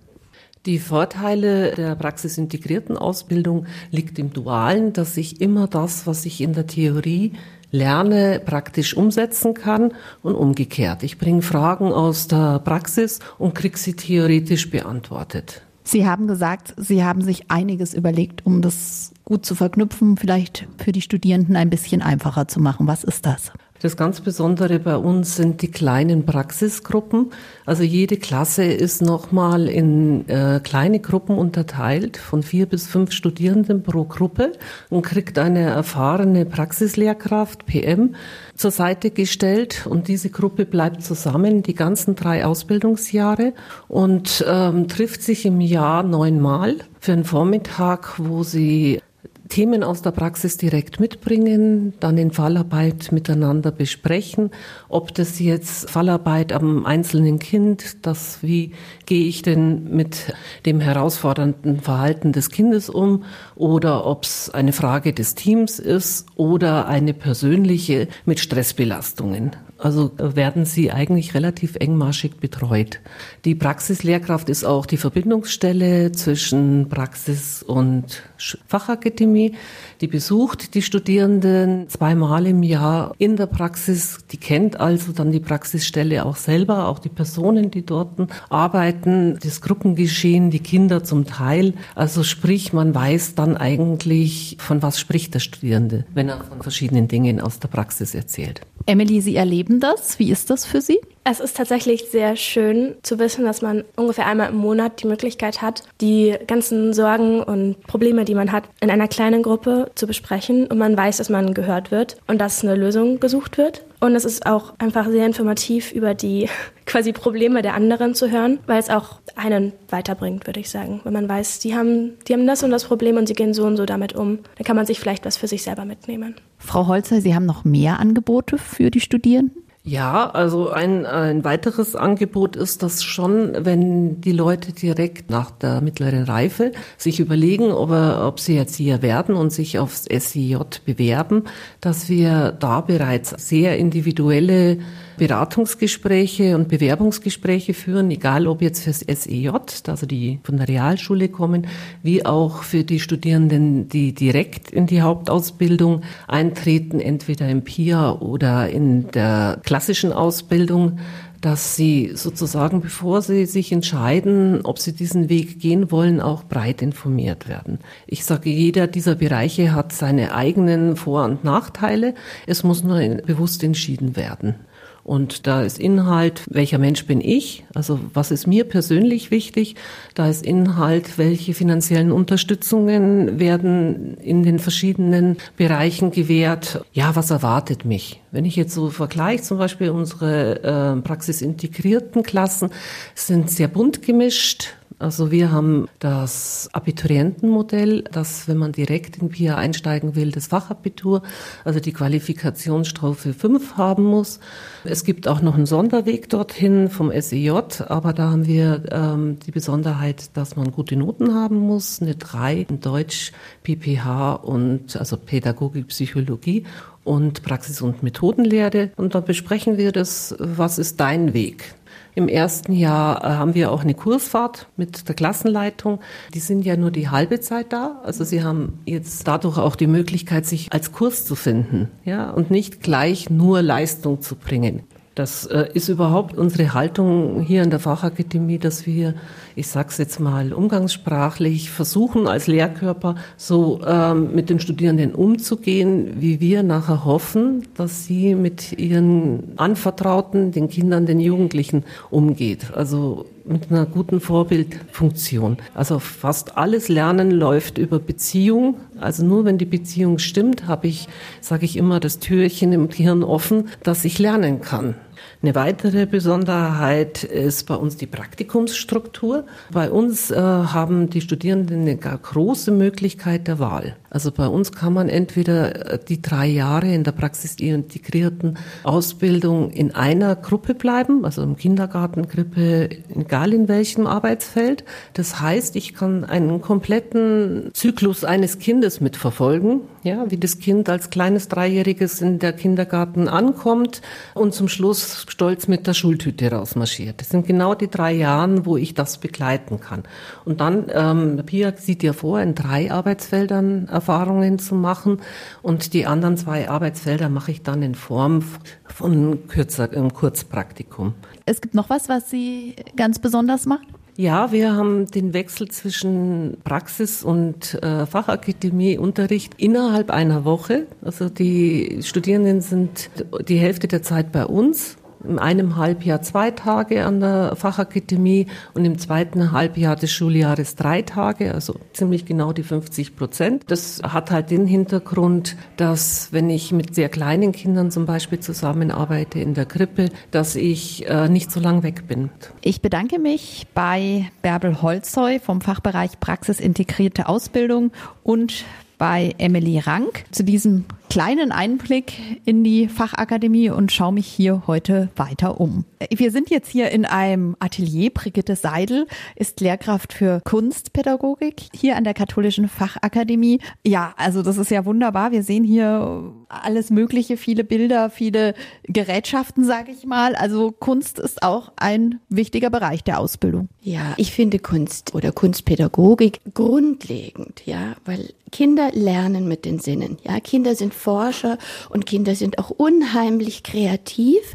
Die 0.65 0.79
Vorteile 0.79 1.75
der 1.75 1.97
praxisintegrierten 1.97 2.97
Ausbildung 2.97 3.67
liegt 3.91 4.19
im 4.19 4.33
Dualen, 4.33 4.95
dass 4.95 5.19
ich 5.19 5.43
immer 5.43 5.67
das, 5.67 6.07
was 6.07 6.25
ich 6.25 6.41
in 6.41 6.55
der 6.55 6.67
Theorie 6.67 7.35
lerne, 7.71 8.41
praktisch 8.45 8.97
umsetzen 8.97 9.55
kann 9.55 9.93
und 10.23 10.35
umgekehrt. 10.35 11.03
Ich 11.03 11.19
bringe 11.19 11.43
Fragen 11.43 11.93
aus 11.93 12.29
der 12.29 12.59
Praxis 12.61 13.21
und 13.39 13.55
kriege 13.55 13.79
sie 13.79 13.95
theoretisch 13.95 14.71
beantwortet. 14.71 15.63
Sie 15.83 16.07
haben 16.07 16.29
gesagt, 16.29 16.75
Sie 16.77 17.03
haben 17.03 17.23
sich 17.23 17.51
einiges 17.51 17.95
überlegt, 17.95 18.47
um 18.47 18.63
das 18.63 19.13
gut 19.25 19.45
zu 19.45 19.55
verknüpfen, 19.55 20.17
vielleicht 20.17 20.69
für 20.79 20.93
die 20.93 21.01
Studierenden 21.01 21.57
ein 21.57 21.71
bisschen 21.71 22.03
einfacher 22.03 22.47
zu 22.47 22.61
machen. 22.61 22.87
Was 22.87 23.03
ist 23.03 23.27
das? 23.27 23.53
Das 23.83 23.97
ganz 23.97 24.21
Besondere 24.21 24.79
bei 24.79 24.95
uns 24.95 25.37
sind 25.37 25.63
die 25.63 25.71
kleinen 25.71 26.27
Praxisgruppen. 26.27 27.31
Also 27.65 27.83
jede 27.83 28.19
Klasse 28.19 28.65
ist 28.65 29.01
nochmal 29.01 29.69
in 29.69 30.29
äh, 30.29 30.61
kleine 30.63 31.01
Gruppen 31.01 31.39
unterteilt 31.39 32.19
von 32.19 32.43
vier 32.43 32.67
bis 32.67 32.87
fünf 32.87 33.13
Studierenden 33.13 33.83
pro 33.83 34.05
Gruppe 34.05 34.53
und 34.91 35.01
kriegt 35.01 35.39
eine 35.39 35.61
erfahrene 35.61 36.45
Praxislehrkraft, 36.45 37.65
PM, 37.65 38.17
zur 38.55 38.71
Seite 38.71 39.11
gestellt. 39.11 39.87
Und 39.87 40.09
diese 40.09 40.29
Gruppe 40.29 40.67
bleibt 40.67 41.03
zusammen 41.03 41.63
die 41.63 41.75
ganzen 41.75 42.17
drei 42.17 42.45
Ausbildungsjahre 42.45 43.55
und 43.89 44.45
ähm, 44.47 44.89
trifft 44.89 45.23
sich 45.23 45.47
im 45.47 45.63
Jahr 45.63 46.03
neunmal 46.03 46.77
für 47.01 47.15
einen 47.15 47.25
Vormittag, 47.25 48.19
wo 48.19 48.43
sie 48.43 49.01
Themen 49.51 49.83
aus 49.83 50.01
der 50.01 50.13
Praxis 50.13 50.57
direkt 50.57 51.01
mitbringen, 51.01 51.93
dann 52.01 52.17
in 52.17 52.31
Fallarbeit 52.31 53.13
miteinander 53.13 53.73
besprechen, 53.73 54.51
ob 54.89 55.13
das 55.13 55.39
jetzt 55.39 55.91
Fallarbeit 55.91 56.53
am 56.53 56.87
einzelnen 56.87 57.39
Kind, 57.39 58.07
das 58.07 58.39
wie 58.43 58.73
gehe 59.05 59.27
ich 59.27 59.43
denn 59.43 59.95
mit 59.95 60.33
dem 60.65 60.81
herausfordernden 60.81 61.81
Verhalten 61.81 62.33
des 62.33 62.49
Kindes 62.51 62.89
um 62.89 63.25
oder 63.57 64.07
ob 64.07 64.25
es 64.25 64.49
eine 64.49 64.73
Frage 64.73 65.13
des 65.13 65.35
Teams 65.35 65.79
ist 65.79 66.27
oder 66.37 66.87
eine 66.87 67.13
persönliche 67.13 68.09
mit 68.25 68.41
Stressbelastungen. 68.41 69.57
Also 69.79 70.13
werden 70.19 70.67
sie 70.67 70.93
eigentlich 70.93 71.35
relativ 71.35 71.77
engmaschig 71.77 72.37
betreut. 72.37 73.01
Die 73.47 73.55
Praxislehrkraft 73.55 74.51
ist 74.51 74.65
auch 74.65 74.85
die 74.85 74.99
Verbindungsstelle 74.99 76.13
zwischen 76.13 76.89
Praxis 76.91 77.63
und 77.63 78.23
Fachakademie. 78.67 79.53
Die 80.01 80.07
besucht 80.07 80.75
die 80.75 80.83
Studierenden 80.83 81.89
zweimal 81.89 82.47
im 82.47 82.63
Jahr 82.63 83.15
in 83.19 83.37
der 83.37 83.47
Praxis. 83.47 84.19
Die 84.31 84.37
kennt 84.37 84.81
also 84.81 85.13
dann 85.13 85.33
die 85.33 85.41
Praxisstelle 85.41 86.25
auch 86.25 86.37
selber, 86.37 86.89
auch 86.89 86.99
die 86.99 87.09
Personen, 87.09 87.71
die 87.71 87.85
dort 87.85 88.11
arbeiten, 88.49 89.39
das 89.43 89.61
Gruppengeschehen, 89.61 90.51
die 90.51 90.61
Kinder 90.61 91.05
zum 91.05 91.27
Teil. 91.27 91.75
Also 91.95 92.23
sprich, 92.23 92.73
man 92.73 92.95
weiß 92.95 93.35
dann 93.35 93.57
eigentlich, 93.57 94.57
von 94.59 94.83
was 94.83 94.99
spricht 94.99 95.35
der 95.35 95.41
Studierende, 95.41 96.07
wenn 96.15 96.29
er 96.29 96.43
von 96.43 96.63
verschiedenen 96.63 97.09
Dingen 97.09 97.41
aus 97.41 97.59
der 97.59 97.69
Praxis 97.69 98.15
erzählt. 98.15 98.63
Emily, 98.87 99.21
Sie 99.21 99.37
erleben 99.37 99.81
das. 99.81 100.19
Wie 100.19 100.31
ist 100.31 100.51
das 100.51 100.65
für 100.65 100.81
Sie? 100.81 100.99
Es 101.23 101.39
ist 101.39 101.57
tatsächlich 101.57 102.07
sehr 102.11 102.35
schön 102.35 102.95
zu 103.03 103.19
wissen, 103.19 103.45
dass 103.45 103.61
man 103.61 103.85
ungefähr 103.95 104.27
einmal 104.27 104.49
im 104.49 104.57
Monat 104.57 105.03
die 105.03 105.07
Möglichkeit 105.07 105.61
hat, 105.61 105.83
die 106.01 106.35
ganzen 106.47 106.95
Sorgen 106.95 107.43
und 107.43 107.83
Probleme, 107.87 108.25
die 108.25 108.35
man 108.35 108.53
hat, 108.53 108.65
in 108.81 108.91
einer 108.91 109.07
kleinen 109.07 109.43
Gruppe 109.43 109.91
zu 109.95 110.07
besprechen 110.07 110.67
und 110.67 110.79
man 110.79 110.97
weiß, 110.97 111.19
dass 111.19 111.29
man 111.29 111.53
gehört 111.53 111.91
wird 111.91 112.17
und 112.27 112.41
dass 112.41 112.65
eine 112.65 112.75
Lösung 112.75 113.21
gesucht 113.21 113.59
wird. 113.59 113.85
Und 114.01 114.15
es 114.15 114.25
ist 114.25 114.47
auch 114.47 114.73
einfach 114.79 115.09
sehr 115.09 115.27
informativ 115.27 115.93
über 115.93 116.15
die 116.15 116.49
quasi 116.87 117.13
Probleme 117.13 117.61
der 117.61 117.75
anderen 117.75 118.15
zu 118.15 118.31
hören, 118.31 118.59
weil 118.67 118.79
es 118.79 118.89
auch 118.89 119.21
einen 119.37 119.73
weiterbringt, 119.91 120.47
würde 120.47 120.61
ich 120.61 120.71
sagen. 120.71 121.03
Wenn 121.05 121.13
man 121.13 121.29
weiß, 121.29 121.59
die 121.59 121.77
haben, 121.77 122.17
die 122.27 122.33
haben 122.33 122.47
das 122.47 122.63
und 122.63 122.71
das 122.71 122.85
Problem 122.85 123.19
und 123.19 123.27
sie 123.27 123.35
gehen 123.35 123.53
so 123.53 123.65
und 123.67 123.77
so 123.77 123.85
damit 123.85 124.15
um, 124.15 124.39
dann 124.57 124.65
kann 124.65 124.75
man 124.75 124.87
sich 124.87 124.99
vielleicht 124.99 125.27
was 125.27 125.37
für 125.37 125.49
sich 125.49 125.63
selber 125.63 125.85
mitnehmen. 125.85 126.37
Frau 126.57 126.87
Holzer, 126.87 127.21
Sie 127.21 127.35
haben 127.35 127.47
noch 127.47 127.65
mehr 127.65 128.01
Angebote 128.01 128.57
für 128.57 128.91
die 128.91 129.01
Studierenden? 129.01 129.70
Ja, 129.91 130.31
also 130.31 130.71
ein, 130.71 131.05
ein 131.05 131.43
weiteres 131.43 131.97
Angebot 131.97 132.55
ist 132.55 132.85
das 132.85 133.03
schon, 133.03 133.51
wenn 133.65 134.21
die 134.21 134.31
Leute 134.31 134.73
direkt 134.73 135.31
nach 135.31 135.51
der 135.51 135.81
mittleren 135.81 136.23
Reife 136.23 136.71
sich 136.97 137.19
überlegen, 137.19 137.73
ob, 137.73 137.91
ob 137.91 138.39
sie 138.39 138.65
hier 138.65 139.03
werden 139.03 139.35
und 139.35 139.51
sich 139.51 139.81
aufs 139.81 140.05
SIJ 140.05 140.59
bewerben, 140.85 141.43
dass 141.81 142.09
wir 142.09 142.53
da 142.53 142.83
bereits 142.83 143.31
sehr 143.49 143.79
individuelle 143.79 144.79
Beratungsgespräche 145.21 146.57
und 146.57 146.69
Bewerbungsgespräche 146.69 147.75
führen, 147.75 148.11
egal 148.11 148.47
ob 148.47 148.63
jetzt 148.63 148.85
fürs 148.85 149.01
SEJ, 149.01 149.51
also 149.87 150.07
die 150.07 150.41
von 150.45 150.57
der 150.57 150.67
Realschule 150.67 151.29
kommen, 151.29 151.67
wie 152.03 152.25
auch 152.25 152.63
für 152.63 152.85
die 152.85 153.01
Studierenden, 153.01 153.91
die 153.91 154.15
direkt 154.15 154.71
in 154.71 154.87
die 154.87 155.03
Hauptausbildung 155.03 156.01
eintreten, 156.27 157.01
entweder 157.01 157.51
im 157.51 157.65
PIA 157.65 158.13
oder 158.13 158.71
in 158.71 159.11
der 159.11 159.59
klassischen 159.81 160.13
Ausbildung 160.13 160.99
dass 161.41 161.75
sie 161.75 162.13
sozusagen, 162.17 162.83
bevor 162.83 163.23
sie 163.23 163.47
sich 163.47 163.73
entscheiden, 163.73 164.61
ob 164.63 164.79
sie 164.79 164.93
diesen 164.93 165.31
Weg 165.31 165.59
gehen 165.59 165.91
wollen, 165.91 166.21
auch 166.21 166.45
breit 166.45 166.83
informiert 166.83 167.49
werden. 167.49 167.79
Ich 168.07 168.27
sage, 168.27 168.51
jeder 168.51 168.87
dieser 168.87 169.15
Bereiche 169.15 169.75
hat 169.75 169.93
seine 169.93 170.35
eigenen 170.35 170.97
Vor- 170.97 171.25
und 171.25 171.43
Nachteile. 171.43 172.15
Es 172.47 172.63
muss 172.63 172.85
nur 172.85 172.99
bewusst 173.25 173.65
entschieden 173.65 174.17
werden. 174.17 174.57
Und 175.03 175.47
da 175.47 175.63
ist 175.63 175.79
Inhalt, 175.79 176.43
welcher 176.49 176.79
Mensch 176.79 177.07
bin 177.07 177.21
ich? 177.21 177.65
Also 177.75 177.99
was 178.13 178.31
ist 178.31 178.47
mir 178.47 178.65
persönlich 178.65 179.31
wichtig? 179.31 179.77
Da 180.15 180.29
ist 180.29 180.45
Inhalt, 180.45 181.19
welche 181.19 181.55
finanziellen 181.55 182.13
Unterstützungen 182.13 183.39
werden 183.39 184.17
in 184.19 184.43
den 184.43 184.59
verschiedenen 184.59 185.39
Bereichen 185.57 186.11
gewährt? 186.11 186.85
Ja, 186.93 187.17
was 187.17 187.31
erwartet 187.31 187.85
mich? 187.85 188.21
Wenn 188.31 188.45
ich 188.45 188.57
jetzt 188.57 188.75
so 188.75 188.91
vergleiche, 188.91 189.43
zum 189.43 189.59
Beispiel 189.59 189.91
unsere 189.91 190.63
äh, 190.63 191.01
praxisintegrierten 191.01 192.23
Klassen 192.23 192.71
sind 193.15 193.51
sehr 193.51 193.69
bunt 193.69 194.03
gemischt 194.03 194.75
also 195.01 195.31
wir 195.31 195.51
haben 195.51 195.89
das 195.99 196.69
Abiturientenmodell, 196.73 198.03
dass 198.03 198.49
wenn 198.49 198.59
man 198.59 198.73
direkt 198.73 199.17
in 199.17 199.31
PIA 199.31 199.57
einsteigen 199.57 200.15
will, 200.15 200.31
das 200.31 200.49
Fachabitur, 200.49 201.23
also 201.65 201.81
die 201.81 201.93
Qualifikationsstufe 201.93 203.33
5 203.33 203.79
haben 203.79 204.05
muss. 204.05 204.41
Es 204.85 205.05
gibt 205.05 205.27
auch 205.27 205.41
noch 205.41 205.55
einen 205.55 205.65
Sonderweg 205.65 206.29
dorthin 206.29 206.91
vom 206.91 207.11
SEJ, 207.19 207.51
aber 207.89 208.13
da 208.13 208.31
haben 208.31 208.47
wir 208.47 208.83
ähm, 208.91 209.39
die 209.47 209.53
Besonderheit, 209.53 210.37
dass 210.37 210.57
man 210.57 210.71
gute 210.71 210.97
Noten 210.97 211.35
haben 211.35 211.57
muss, 211.57 212.03
eine 212.03 212.17
3 212.17 212.67
in 212.69 212.81
Deutsch, 212.81 213.33
PPH 213.63 214.35
und 214.35 214.97
also 214.97 215.17
Pädagogik, 215.17 215.89
Psychologie 215.89 216.65
und 217.05 217.43
Praxis- 217.43 217.81
und 217.81 218.03
Methodenlehre. 218.03 218.91
Und 218.97 219.15
dann 219.15 219.25
besprechen 219.25 219.79
wir 219.79 219.93
das, 219.93 220.35
was 220.39 220.79
ist 220.79 221.01
dein 221.01 221.33
Weg? 221.33 221.75
Im 222.15 222.29
ersten 222.29 222.73
Jahr 222.73 223.25
äh, 223.25 223.29
haben 223.29 223.55
wir 223.55 223.71
auch 223.71 223.83
eine 223.83 223.95
Kursfahrt 223.95 224.69
mit 224.77 225.09
der 225.09 225.15
Klassenleitung. 225.15 226.01
Die 226.35 226.41
sind 226.41 226.65
ja 226.65 226.77
nur 226.77 226.91
die 226.91 227.09
halbe 227.09 227.41
Zeit 227.41 227.73
da. 227.73 228.01
Also 228.05 228.25
sie 228.25 228.43
haben 228.43 228.81
jetzt 228.87 229.27
dadurch 229.27 229.59
auch 229.59 229.77
die 229.77 229.87
Möglichkeit, 229.87 230.47
sich 230.47 230.73
als 230.73 230.93
Kurs 230.93 231.25
zu 231.25 231.35
finden, 231.35 231.89
ja, 232.05 232.31
und 232.31 232.51
nicht 232.51 232.81
gleich 232.81 233.31
nur 233.31 233.63
Leistung 233.63 234.21
zu 234.23 234.37
bringen. 234.37 234.83
Das 235.21 235.45
äh, 235.45 235.69
ist 235.75 235.91
überhaupt 235.91 236.39
unsere 236.39 236.73
Haltung 236.73 237.43
hier 237.43 237.63
in 237.63 237.69
der 237.69 237.79
Fachakademie, 237.79 238.57
dass 238.57 238.87
wir, 238.87 239.13
ich 239.55 239.67
sage 239.67 239.89
es 239.91 239.99
jetzt 239.99 240.19
mal 240.19 240.55
umgangssprachlich, 240.55 241.69
versuchen 241.69 242.27
als 242.27 242.47
Lehrkörper 242.47 243.17
so 243.37 243.83
ähm, 243.87 244.35
mit 244.35 244.49
den 244.49 244.61
Studierenden 244.61 245.15
umzugehen, 245.15 246.15
wie 246.21 246.41
wir 246.41 246.63
nachher 246.63 247.05
hoffen, 247.05 247.65
dass 247.75 248.07
sie 248.07 248.35
mit 248.35 248.79
ihren 248.79 249.53
Anvertrauten, 249.57 250.53
den 250.53 250.71
Kindern, 250.71 251.05
den 251.05 251.21
Jugendlichen 251.21 251.85
umgeht. 252.09 252.73
Also 252.75 253.27
mit 253.45 253.71
einer 253.71 253.85
guten 253.85 254.21
Vorbildfunktion. 254.21 255.59
Also 255.75 255.99
fast 255.99 256.57
alles 256.57 256.89
Lernen 256.89 257.31
läuft 257.31 257.77
über 257.77 257.99
Beziehung. 257.99 258.77
Also 258.99 259.25
nur 259.25 259.45
wenn 259.45 259.59
die 259.59 259.67
Beziehung 259.67 260.19
stimmt, 260.19 260.67
habe 260.67 260.87
ich, 260.87 261.09
sage 261.41 261.65
ich 261.65 261.77
immer, 261.77 262.01
das 262.01 262.21
Türchen 262.21 262.73
im 262.73 262.89
Gehirn 262.89 263.23
offen, 263.23 263.69
dass 263.83 264.05
ich 264.05 264.19
lernen 264.19 264.61
kann. 264.61 264.95
Eine 265.43 265.55
weitere 265.55 266.07
Besonderheit 266.07 267.25
ist 267.25 267.67
bei 267.67 267.75
uns 267.75 267.97
die 267.97 268.07
Praktikumsstruktur. 268.07 269.47
Bei 269.73 269.91
uns 269.91 270.31
äh, 270.31 270.37
haben 270.37 271.11
die 271.11 271.21
Studierenden 271.21 271.83
eine 271.83 271.97
große 271.97 272.71
Möglichkeit 272.71 273.49
der 273.49 273.59
Wahl. 273.59 273.97
Also 274.11 274.33
bei 274.33 274.49
uns 274.49 274.73
kann 274.73 274.93
man 274.93 275.09
entweder 275.09 275.93
äh, 275.93 275.99
die 276.07 276.21
drei 276.21 276.47
Jahre 276.47 276.93
in 276.93 277.05
der 277.05 277.13
praxisintegrierten 277.13 278.59
Ausbildung 278.83 279.71
in 279.71 279.95
einer 279.95 280.35
Gruppe 280.35 280.75
bleiben, 280.75 281.25
also 281.25 281.43
im 281.43 281.57
Kindergarten, 281.57 282.27
Krippe, 282.29 282.91
egal 283.15 283.53
in 283.53 283.69
welchem 283.69 284.09
Arbeitsfeld. 284.09 284.85
Das 285.15 285.41
heißt, 285.41 285.77
ich 285.77 285.95
kann 285.95 286.25
einen 286.25 286.61
kompletten 286.61 287.71
Zyklus 287.73 288.25
eines 288.25 288.59
Kindes 288.59 289.01
mitverfolgen, 289.01 289.83
ja, 290.03 290.29
wie 290.31 290.39
das 290.39 290.59
Kind 290.59 290.89
als 290.89 291.11
kleines 291.11 291.49
Dreijähriges 291.49 292.21
in 292.21 292.41
der 292.41 292.53
Kindergarten 292.53 293.29
ankommt 293.29 294.03
und 294.35 294.55
zum 294.55 294.69
Schluss 294.69 295.27
stolz 295.29 295.69
mit 295.69 295.87
der 295.87 295.95
Schultüte 295.95 296.51
rausmarschiert. 296.51 297.21
Das 297.21 297.29
sind 297.29 297.47
genau 297.47 297.75
die 297.75 297.89
drei 297.89 298.13
Jahre, 298.13 298.67
wo 298.67 298.77
ich 298.77 298.95
das 298.95 299.19
begleiten 299.19 299.81
kann. 299.81 300.03
Und 300.45 300.61
dann, 300.61 300.87
ähm, 300.93 301.43
Pia 301.45 301.73
sieht 301.77 302.03
ja 302.03 302.13
vor, 302.13 302.41
in 302.41 302.55
drei 302.55 302.91
Arbeitsfeldern 302.91 303.89
Erfahrungen 304.01 304.59
zu 304.59 304.75
machen 304.75 305.21
und 305.63 305.93
die 305.93 306.07
anderen 306.07 306.37
zwei 306.37 306.71
Arbeitsfelder 306.71 307.29
mache 307.29 307.51
ich 307.51 307.63
dann 307.63 307.83
in 307.83 307.95
Form 307.95 308.43
von 308.87 309.47
kürzer, 309.47 309.89
Kurzpraktikum. 309.89 311.15
Es 311.45 311.61
gibt 311.61 311.75
noch 311.75 311.91
was, 311.91 312.09
was 312.09 312.31
Sie 312.31 312.77
ganz 312.97 313.19
besonders 313.19 313.67
macht? 313.67 313.87
Ja, 314.17 314.53
wir 314.53 314.75
haben 314.75 315.07
den 315.07 315.33
Wechsel 315.33 315.69
zwischen 315.69 316.59
Praxis 316.65 317.23
und 317.23 317.83
äh, 317.83 318.05
Fachakademieunterricht 318.07 319.55
innerhalb 319.57 320.11
einer 320.11 320.45
Woche. 320.45 320.87
Also 321.03 321.29
die 321.29 322.01
Studierenden 322.03 322.61
sind 322.61 323.11
die 323.49 323.57
Hälfte 323.57 323.89
der 323.89 324.03
Zeit 324.03 324.33
bei 324.33 324.45
uns 324.45 324.99
in 325.25 325.39
einem 325.39 325.77
Halbjahr 325.77 326.23
zwei 326.23 326.51
Tage 326.51 327.05
an 327.05 327.21
der 327.21 327.57
Fachakademie 327.57 328.47
und 328.75 328.85
im 328.85 328.99
zweiten 328.99 329.53
Halbjahr 329.53 329.97
des 329.97 330.11
Schuljahres 330.13 330.77
drei 330.77 331.03
Tage, 331.03 331.55
also 331.55 331.75
ziemlich 331.93 332.25
genau 332.25 332.53
die 332.53 332.63
50 332.63 333.17
Prozent. 333.17 333.65
Das 333.69 334.01
hat 334.03 334.31
halt 334.31 334.51
den 334.51 334.67
Hintergrund, 334.67 335.57
dass 335.77 336.33
wenn 336.33 336.51
ich 336.51 336.73
mit 336.73 336.95
sehr 336.95 337.09
kleinen 337.09 337.53
Kindern 337.53 337.91
zum 337.91 338.07
Beispiel 338.07 338.41
zusammenarbeite 338.41 339.41
in 339.41 339.55
der 339.55 339.67
Krippe, 339.67 340.11
dass 340.31 340.57
ich 340.57 341.09
äh, 341.09 341.29
nicht 341.29 341.51
so 341.51 341.61
lang 341.61 341.83
weg 341.83 342.07
bin. 342.09 342.31
Ich 342.63 342.81
bedanke 342.81 343.19
mich 343.19 343.67
bei 343.75 344.31
Bärbel 344.43 344.83
Holzheu 344.83 345.39
vom 345.39 345.61
Fachbereich 345.61 346.21
Praxisintegrierte 346.21 347.29
Ausbildung 347.29 347.93
und 348.23 348.65
bei 348.99 349.35
Emily 349.39 349.79
Rank 349.79 350.25
zu 350.31 350.45
diesem 350.45 350.85
kleinen 351.11 351.51
Einblick 351.51 352.41
in 352.45 352.63
die 352.63 352.87
Fachakademie 352.87 353.69
und 353.69 353.91
schaue 353.91 354.13
mich 354.13 354.29
hier 354.29 354.63
heute 354.69 355.09
weiter 355.17 355.61
um. 355.61 355.85
Wir 356.09 356.31
sind 356.31 356.51
jetzt 356.51 356.71
hier 356.71 356.91
in 356.93 357.05
einem 357.05 357.57
Atelier. 357.59 358.11
Brigitte 358.11 358.55
Seidel 358.55 359.07
ist 359.35 359.61
Lehrkraft 359.61 360.13
für 360.13 360.41
Kunstpädagogik 360.45 361.63
hier 361.75 361.97
an 361.97 362.05
der 362.05 362.15
Katholischen 362.15 362.69
Fachakademie. 362.69 363.59
Ja, 363.85 364.15
also 364.17 364.43
das 364.43 364.57
ist 364.57 364.71
ja 364.71 364.85
wunderbar. 364.85 365.33
Wir 365.33 365.43
sehen 365.43 365.65
hier 365.65 366.33
alles 366.49 366.91
Mögliche, 366.91 367.37
viele 367.37 367.65
Bilder, 367.65 368.09
viele 368.09 368.55
Gerätschaften, 368.85 369.65
sage 369.65 369.91
ich 369.91 370.07
mal. 370.07 370.37
Also 370.37 370.71
Kunst 370.71 371.19
ist 371.19 371.43
auch 371.43 371.73
ein 371.77 372.21
wichtiger 372.29 372.71
Bereich 372.71 373.03
der 373.03 373.19
Ausbildung. 373.19 373.69
Ja, 373.83 374.15
ich 374.17 374.33
finde 374.33 374.61
Kunst 374.61 375.15
oder 375.15 375.33
Kunstpädagogik 375.33 376.41
grundlegend, 376.55 377.67
ja, 377.67 377.97
weil 378.05 378.33
Kinder 378.53 378.91
lernen 378.93 379.47
mit 379.49 379.65
den 379.65 379.79
Sinnen. 379.79 380.19
Ja, 380.25 380.41
Kinder 380.41 380.75
sind 380.75 380.93
Forscher 381.01 381.59
und 381.89 382.07
Kinder 382.07 382.35
sind 382.35 382.59
auch 382.59 382.71
unheimlich 382.71 383.63
kreativ. 383.63 384.55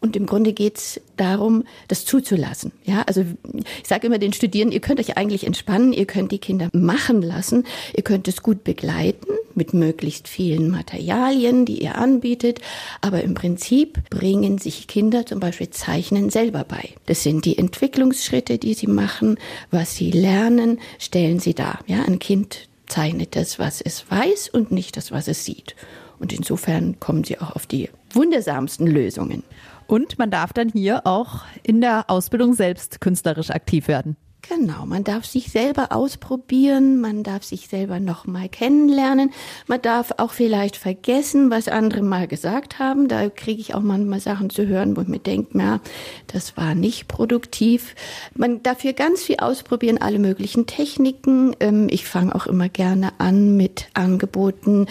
Und 0.00 0.16
im 0.16 0.24
Grunde 0.24 0.54
geht's 0.54 0.98
darum, 1.18 1.64
das 1.88 2.06
zuzulassen. 2.06 2.72
Ja, 2.84 3.02
also 3.02 3.22
ich 3.52 3.86
sage 3.86 4.06
immer 4.06 4.18
den 4.18 4.32
Studierenden, 4.32 4.72
ihr 4.72 4.80
könnt 4.80 4.98
euch 4.98 5.18
eigentlich 5.18 5.46
entspannen, 5.46 5.92
ihr 5.92 6.06
könnt 6.06 6.32
die 6.32 6.38
Kinder 6.38 6.70
machen 6.72 7.20
lassen, 7.20 7.64
ihr 7.94 8.02
könnt 8.02 8.26
es 8.26 8.42
gut 8.42 8.64
begleiten 8.64 9.28
mit 9.54 9.74
möglichst 9.74 10.26
vielen 10.26 10.70
Materialien, 10.70 11.66
die 11.66 11.82
ihr 11.82 11.96
anbietet. 11.96 12.60
Aber 13.02 13.22
im 13.22 13.34
Prinzip 13.34 13.98
bringen 14.08 14.56
sich 14.56 14.86
Kinder 14.86 15.26
zum 15.26 15.38
Beispiel 15.38 15.68
Zeichnen 15.68 16.30
selber 16.30 16.64
bei. 16.64 16.94
Das 17.04 17.22
sind 17.22 17.44
die 17.44 17.58
Entwicklungsschritte, 17.58 18.56
die 18.56 18.72
sie 18.72 18.86
machen, 18.86 19.36
was 19.70 19.96
sie 19.96 20.12
lernen, 20.12 20.80
stellen 20.98 21.40
sie 21.40 21.52
dar. 21.52 21.80
Ja, 21.86 22.04
ein 22.04 22.18
Kind 22.18 22.69
zeichnet 22.90 23.36
das, 23.36 23.58
was 23.58 23.80
es 23.80 24.10
weiß 24.10 24.48
und 24.48 24.70
nicht 24.70 24.96
das, 24.96 25.12
was 25.12 25.28
es 25.28 25.44
sieht. 25.44 25.76
Und 26.18 26.32
insofern 26.32 27.00
kommen 27.00 27.24
sie 27.24 27.38
auch 27.38 27.56
auf 27.56 27.66
die 27.66 27.88
wundersamsten 28.12 28.86
Lösungen. 28.86 29.42
Und 29.86 30.18
man 30.18 30.30
darf 30.30 30.52
dann 30.52 30.68
hier 30.68 31.06
auch 31.06 31.44
in 31.62 31.80
der 31.80 32.04
Ausbildung 32.08 32.54
selbst 32.54 33.00
künstlerisch 33.00 33.50
aktiv 33.50 33.88
werden. 33.88 34.16
Genau, 34.48 34.86
man 34.86 35.04
darf 35.04 35.26
sich 35.26 35.50
selber 35.50 35.92
ausprobieren, 35.92 37.00
man 37.00 37.22
darf 37.22 37.44
sich 37.44 37.68
selber 37.68 38.00
noch 38.00 38.26
mal 38.26 38.48
kennenlernen, 38.48 39.32
man 39.66 39.82
darf 39.82 40.12
auch 40.16 40.30
vielleicht 40.30 40.76
vergessen, 40.76 41.50
was 41.50 41.68
andere 41.68 42.02
mal 42.02 42.26
gesagt 42.26 42.78
haben. 42.78 43.08
Da 43.08 43.28
kriege 43.28 43.60
ich 43.60 43.74
auch 43.74 43.82
manchmal 43.82 44.20
Sachen 44.20 44.48
zu 44.48 44.66
hören, 44.66 44.96
wo 44.96 45.02
ich 45.02 45.08
mir 45.08 45.18
denke, 45.18 45.58
ja, 45.58 45.80
das 46.28 46.56
war 46.56 46.74
nicht 46.74 47.06
produktiv. 47.06 47.94
Man 48.34 48.62
darf 48.62 48.80
hier 48.80 48.94
ganz 48.94 49.22
viel 49.22 49.36
ausprobieren, 49.36 49.98
alle 49.98 50.18
möglichen 50.18 50.66
Techniken. 50.66 51.54
Ähm, 51.60 51.88
ich 51.90 52.06
fange 52.06 52.34
auch 52.34 52.46
immer 52.46 52.68
gerne 52.68 53.12
an 53.18 53.56
mit 53.56 53.88
Angeboten, 53.94 54.86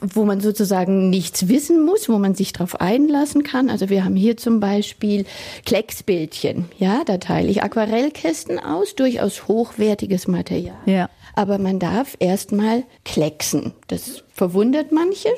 wo 0.00 0.24
man 0.24 0.40
sozusagen 0.40 1.10
nichts 1.10 1.48
wissen 1.48 1.84
muss, 1.84 2.08
wo 2.08 2.18
man 2.18 2.34
sich 2.34 2.52
darauf 2.52 2.80
einlassen 2.80 3.42
kann. 3.42 3.68
Also 3.68 3.90
wir 3.90 4.04
haben 4.04 4.16
hier 4.16 4.36
zum 4.36 4.60
Beispiel 4.60 5.26
Klecksbildchen. 5.66 6.66
Ja, 6.78 7.02
da 7.04 7.18
teile 7.18 7.50
ich 7.50 7.62
Aquarellkästen 7.62 8.58
aus 8.58 8.93
durchaus 8.96 9.48
hochwertiges 9.48 10.28
Material. 10.28 10.76
Ja. 10.86 11.08
Aber 11.34 11.58
man 11.58 11.78
darf 11.78 12.16
erstmal 12.20 12.84
klecksen. 13.04 13.72
Das 13.88 14.22
verwundert 14.32 14.92
manche. 14.92 15.28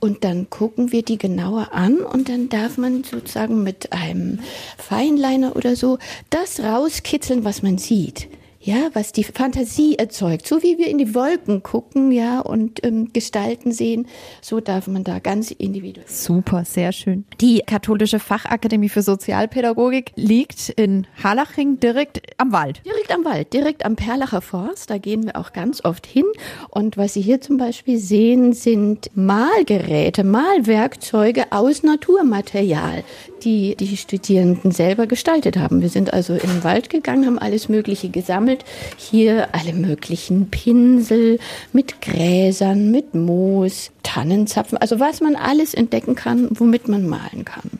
Und 0.00 0.24
dann 0.24 0.50
gucken 0.50 0.92
wir 0.92 1.02
die 1.02 1.18
genauer 1.18 1.72
an 1.72 1.98
und 2.00 2.28
dann 2.28 2.48
darf 2.48 2.78
man 2.78 3.04
sozusagen 3.04 3.62
mit 3.62 3.92
einem 3.92 4.40
Feinliner 4.76 5.56
oder 5.56 5.74
so 5.74 5.98
das 6.30 6.60
rauskitzeln, 6.60 7.44
was 7.44 7.62
man 7.62 7.78
sieht 7.78 8.28
ja, 8.68 8.90
was 8.92 9.12
die 9.12 9.24
Fantasie 9.24 9.96
erzeugt. 9.96 10.46
So 10.46 10.62
wie 10.62 10.76
wir 10.76 10.88
in 10.88 10.98
die 10.98 11.14
Wolken 11.14 11.62
gucken, 11.62 12.12
ja, 12.12 12.40
und 12.40 12.84
ähm, 12.84 13.10
Gestalten 13.14 13.72
sehen, 13.72 14.06
so 14.42 14.60
darf 14.60 14.88
man 14.88 15.04
da 15.04 15.20
ganz 15.20 15.50
individuell. 15.50 16.06
Super, 16.06 16.66
sehr 16.66 16.92
schön. 16.92 17.24
Die 17.40 17.62
Katholische 17.64 18.18
Fachakademie 18.18 18.90
für 18.90 19.00
Sozialpädagogik 19.00 20.12
liegt 20.16 20.68
in 20.68 21.06
Harlaching 21.24 21.80
direkt 21.80 22.20
am 22.36 22.52
Wald. 22.52 22.82
Direkt 22.84 23.10
am 23.10 23.24
Wald, 23.24 23.54
direkt 23.54 23.86
am 23.86 23.96
Perlacher 23.96 24.42
Forst. 24.42 24.90
Da 24.90 24.98
gehen 24.98 25.24
wir 25.24 25.36
auch 25.36 25.54
ganz 25.54 25.82
oft 25.82 26.06
hin. 26.06 26.26
Und 26.68 26.98
was 26.98 27.14
Sie 27.14 27.22
hier 27.22 27.40
zum 27.40 27.56
Beispiel 27.56 27.98
sehen, 27.98 28.52
sind 28.52 29.10
Malgeräte, 29.14 30.24
Malwerkzeuge 30.24 31.46
aus 31.52 31.82
Naturmaterial, 31.84 33.02
die 33.44 33.76
die 33.76 33.96
Studierenden 33.96 34.72
selber 34.72 35.06
gestaltet 35.06 35.56
haben. 35.56 35.80
Wir 35.80 35.88
sind 35.88 36.12
also 36.12 36.34
in 36.34 36.50
den 36.50 36.64
Wald 36.64 36.90
gegangen, 36.90 37.24
haben 37.24 37.38
alles 37.38 37.70
Mögliche 37.70 38.10
gesammelt. 38.10 38.57
Hier 38.96 39.48
alle 39.52 39.72
möglichen 39.72 40.50
Pinsel 40.50 41.38
mit 41.72 42.00
Gräsern, 42.00 42.90
mit 42.90 43.14
Moos, 43.14 43.90
Tannenzapfen, 44.02 44.78
also 44.78 45.00
was 45.00 45.20
man 45.20 45.36
alles 45.36 45.74
entdecken 45.74 46.14
kann, 46.14 46.48
womit 46.50 46.88
man 46.88 47.06
malen 47.06 47.44
kann. 47.44 47.70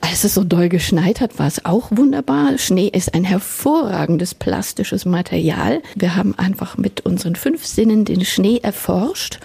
Als 0.00 0.24
es 0.24 0.34
so 0.34 0.44
doll 0.44 0.68
geschneit 0.68 1.20
hat, 1.20 1.38
war 1.38 1.46
es 1.46 1.64
auch 1.64 1.88
wunderbar. 1.90 2.58
Schnee 2.58 2.88
ist 2.88 3.14
ein 3.14 3.24
hervorragendes 3.24 4.34
plastisches 4.34 5.04
Material. 5.04 5.82
Wir 5.94 6.16
haben 6.16 6.36
einfach 6.36 6.76
mit 6.76 7.02
unseren 7.06 7.36
fünf 7.36 7.64
Sinnen 7.64 8.04
den 8.04 8.24
Schnee 8.24 8.58
erforscht 8.62 9.38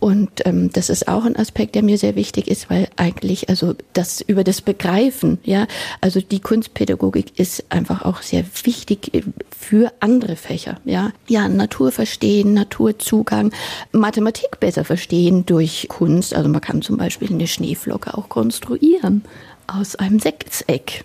und 0.00 0.30
ähm, 0.44 0.70
das 0.72 0.90
ist 0.90 1.08
auch 1.08 1.24
ein 1.24 1.36
Aspekt, 1.36 1.74
der 1.74 1.82
mir 1.82 1.98
sehr 1.98 2.14
wichtig 2.14 2.48
ist, 2.48 2.70
weil 2.70 2.88
eigentlich 2.96 3.48
also 3.48 3.74
das 3.92 4.20
über 4.20 4.44
das 4.44 4.60
Begreifen, 4.60 5.38
ja, 5.44 5.66
also 6.00 6.20
die 6.20 6.40
Kunstpädagogik 6.40 7.38
ist 7.38 7.64
einfach 7.70 8.02
auch 8.02 8.22
sehr 8.22 8.44
wichtig 8.64 9.14
äh, 9.14 9.22
für 9.56 9.92
andere 10.00 10.36
Fächer, 10.36 10.80
ja, 10.84 11.12
ja, 11.26 11.48
Natur 11.48 11.92
verstehen, 11.92 12.54
Naturzugang, 12.54 13.52
Mathematik 13.92 14.60
besser 14.60 14.84
verstehen 14.84 15.46
durch 15.46 15.86
Kunst. 15.88 16.34
Also 16.34 16.48
man 16.48 16.60
kann 16.60 16.82
zum 16.82 16.96
Beispiel 16.96 17.30
eine 17.30 17.46
Schneeflocke 17.46 18.16
auch 18.16 18.28
konstruieren 18.28 19.22
aus 19.66 19.96
einem 19.96 20.18
Sechseck. 20.18 21.04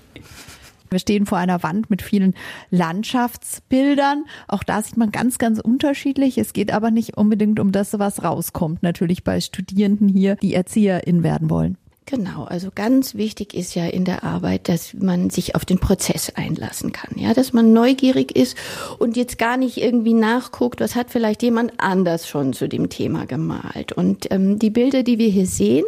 Wir 0.93 0.99
stehen 0.99 1.25
vor 1.25 1.37
einer 1.37 1.63
Wand 1.63 1.89
mit 1.89 2.01
vielen 2.01 2.33
Landschaftsbildern. 2.69 4.25
Auch 4.47 4.63
da 4.63 4.81
sieht 4.81 4.97
man 4.97 5.11
ganz, 5.11 5.37
ganz 5.37 5.59
unterschiedlich. 5.59 6.37
Es 6.37 6.53
geht 6.53 6.71
aber 6.71 6.91
nicht 6.91 7.17
unbedingt 7.17 7.59
um 7.59 7.71
das, 7.71 7.99
was 7.99 8.23
rauskommt. 8.23 8.83
Natürlich 8.83 9.23
bei 9.23 9.41
Studierenden 9.41 10.07
hier, 10.07 10.35
die 10.37 10.53
ErzieherInnen 10.53 11.23
werden 11.23 11.49
wollen. 11.49 11.77
Genau, 12.05 12.43
also 12.43 12.69
ganz 12.73 13.15
wichtig 13.15 13.53
ist 13.53 13.75
ja 13.75 13.85
in 13.85 14.03
der 14.03 14.25
Arbeit, 14.25 14.67
dass 14.67 14.93
man 14.93 15.29
sich 15.29 15.55
auf 15.55 15.63
den 15.63 15.79
Prozess 15.79 16.31
einlassen 16.35 16.91
kann, 16.91 17.17
ja, 17.17 17.33
dass 17.33 17.53
man 17.53 17.71
neugierig 17.71 18.35
ist 18.35 18.57
und 18.99 19.15
jetzt 19.15 19.37
gar 19.37 19.55
nicht 19.55 19.77
irgendwie 19.77 20.13
nachguckt, 20.13 20.81
was 20.81 20.95
hat 20.95 21.11
vielleicht 21.11 21.43
jemand 21.43 21.71
anders 21.77 22.27
schon 22.27 22.51
zu 22.51 22.67
dem 22.67 22.89
Thema 22.89 23.25
gemalt. 23.25 23.93
Und 23.93 24.29
ähm, 24.31 24.59
die 24.59 24.69
Bilder, 24.69 25.03
die 25.03 25.17
wir 25.17 25.29
hier 25.29 25.47
sehen, 25.47 25.85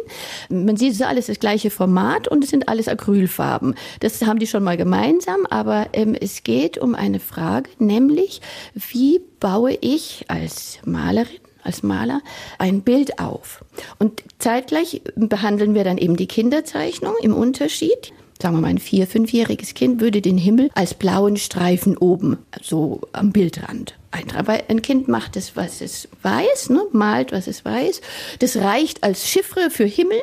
man 0.48 0.78
sieht, 0.78 0.92
es 0.92 1.00
ist 1.00 1.06
alles 1.06 1.26
das 1.26 1.38
gleiche 1.38 1.70
Format 1.70 2.28
und 2.28 2.42
es 2.44 2.50
sind 2.50 2.68
alles 2.68 2.88
Acrylfarben. 2.88 3.74
Das 4.00 4.22
haben 4.22 4.38
die 4.38 4.46
schon 4.46 4.64
mal 4.64 4.78
gemeinsam, 4.78 5.44
aber 5.50 5.88
ähm, 5.92 6.14
es 6.18 6.44
geht 6.44 6.78
um 6.78 6.94
eine 6.94 7.20
Frage, 7.20 7.68
nämlich 7.78 8.40
wie 8.74 9.20
baue 9.38 9.76
ich 9.80 10.24
als 10.28 10.78
Malerin 10.84 11.45
als 11.66 11.82
Maler 11.82 12.22
ein 12.58 12.82
Bild 12.82 13.18
auf. 13.18 13.64
Und 13.98 14.22
zeitgleich 14.38 15.02
behandeln 15.16 15.74
wir 15.74 15.84
dann 15.84 15.98
eben 15.98 16.16
die 16.16 16.28
Kinderzeichnung 16.28 17.14
im 17.22 17.34
Unterschied. 17.34 18.12
Sagen 18.40 18.56
wir 18.56 18.60
mal, 18.60 18.68
ein 18.68 18.78
vier-, 18.78 19.06
fünfjähriges 19.06 19.74
Kind 19.74 20.00
würde 20.00 20.20
den 20.20 20.36
Himmel 20.36 20.70
als 20.74 20.94
blauen 20.94 21.36
Streifen 21.36 21.96
oben, 21.96 22.38
so 22.62 23.00
am 23.12 23.32
Bildrand 23.32 23.94
eintragen. 24.10 24.46
Weil 24.46 24.62
ein 24.68 24.82
Kind 24.82 25.08
macht 25.08 25.36
es, 25.36 25.56
was 25.56 25.80
es 25.80 26.08
weiß, 26.22 26.70
ne? 26.70 26.82
malt, 26.92 27.32
was 27.32 27.46
es 27.46 27.64
weiß. 27.64 28.02
Das 28.40 28.56
reicht 28.56 29.02
als 29.02 29.26
Chiffre 29.26 29.70
für 29.70 29.84
Himmel. 29.84 30.20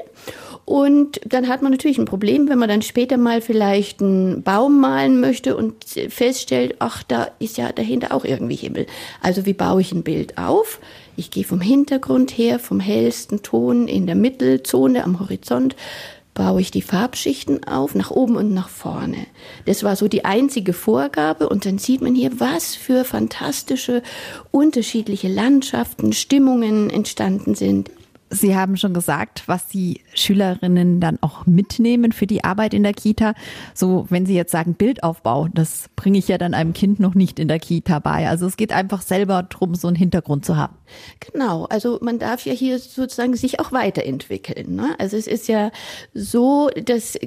Und 0.66 1.20
dann 1.26 1.50
hat 1.50 1.62
man 1.62 1.72
natürlich 1.72 1.98
ein 1.98 2.06
Problem, 2.06 2.48
wenn 2.48 2.58
man 2.58 2.70
dann 2.70 2.82
später 2.82 3.18
mal 3.18 3.42
vielleicht 3.42 4.02
einen 4.02 4.44
Baum 4.44 4.80
malen 4.80 5.20
möchte 5.20 5.58
und 5.58 5.84
feststellt, 5.84 6.76
ach, 6.80 7.04
da 7.04 7.32
ist 7.40 7.58
ja 7.58 7.72
dahinter 7.72 8.14
auch 8.14 8.24
irgendwie 8.24 8.56
Himmel. 8.56 8.86
Also 9.22 9.46
wie 9.46 9.54
baue 9.54 9.82
ich 9.82 9.92
ein 9.92 10.04
Bild 10.04 10.38
auf? 10.38 10.80
Ich 11.16 11.30
gehe 11.30 11.44
vom 11.44 11.62
Hintergrund 11.62 12.32
her, 12.38 12.60
vom 12.60 12.80
hellsten 12.80 13.44
Ton 13.44 13.88
in 13.88 14.08
der 14.08 14.16
Mittelzone 14.16 15.04
am 15.04 15.20
Horizont, 15.20 15.76
baue 16.34 16.62
ich 16.62 16.72
die 16.72 16.82
Farbschichten 16.82 17.64
auf, 17.66 17.94
nach 17.94 18.10
oben 18.10 18.36
und 18.36 18.54
nach 18.54 18.70
vorne. 18.70 19.28
Das 19.66 19.84
war 19.84 19.96
so 19.96 20.08
die 20.08 20.26
einzige 20.26 20.74
Vorgabe 20.74 21.48
und 21.48 21.66
dann 21.66 21.78
sieht 21.78 22.02
man 22.02 22.16
hier, 22.16 22.40
was 22.40 22.76
für 22.76 23.06
fantastische, 23.06 24.02
unterschiedliche 24.50 25.28
Landschaften, 25.28 26.14
Stimmungen 26.14 26.90
entstanden 26.90 27.54
sind. 27.54 27.92
Sie 28.34 28.56
haben 28.56 28.78
schon 28.78 28.94
gesagt, 28.94 29.44
was 29.48 29.68
die 29.68 30.02
Schülerinnen 30.14 31.00
dann 31.00 31.20
auch 31.22 31.46
mitnehmen 31.46 32.12
für 32.12 32.28
die 32.28 32.44
Arbeit 32.44 32.74
in 32.74 32.84
der 32.84 32.94
Kita. 32.94 33.34
So, 33.74 34.08
wenn 34.10 34.26
Sie 34.26 34.36
jetzt 34.36 34.52
sagen 34.52 34.74
Bildaufbau, 34.74 35.48
das 35.54 35.90
bringe 35.96 36.18
ich 36.18 36.28
ja 36.28 36.38
dann 36.38 36.54
einem 36.54 36.74
Kind 36.74 37.00
noch 37.00 37.16
nicht 37.16 37.40
in 37.40 37.48
der 37.48 37.60
Kita 37.60 38.00
bei. 38.00 38.28
Also 38.28 38.48
es 38.48 38.58
geht 38.58 38.74
einfach 38.74 39.02
selber 39.02 39.44
drum, 39.44 39.76
so 39.76 39.88
einen 39.88 39.96
Hintergrund 39.96 40.46
zu 40.46 40.58
haben. 40.58 40.76
Genau, 41.20 41.66
also 41.66 42.00
man 42.02 42.20
darf 42.20 42.46
ja 42.46 42.54
hier 42.54 42.80
sozusagen 42.80 43.36
sich 43.36 43.60
auch 43.60 43.72
weiterentwickeln. 43.72 44.76
Ne? 44.76 44.96
Also 44.98 45.16
es 45.18 45.28
ist 45.28 45.48
ja 45.48 45.72
so, 46.14 46.70
dass 46.86 47.18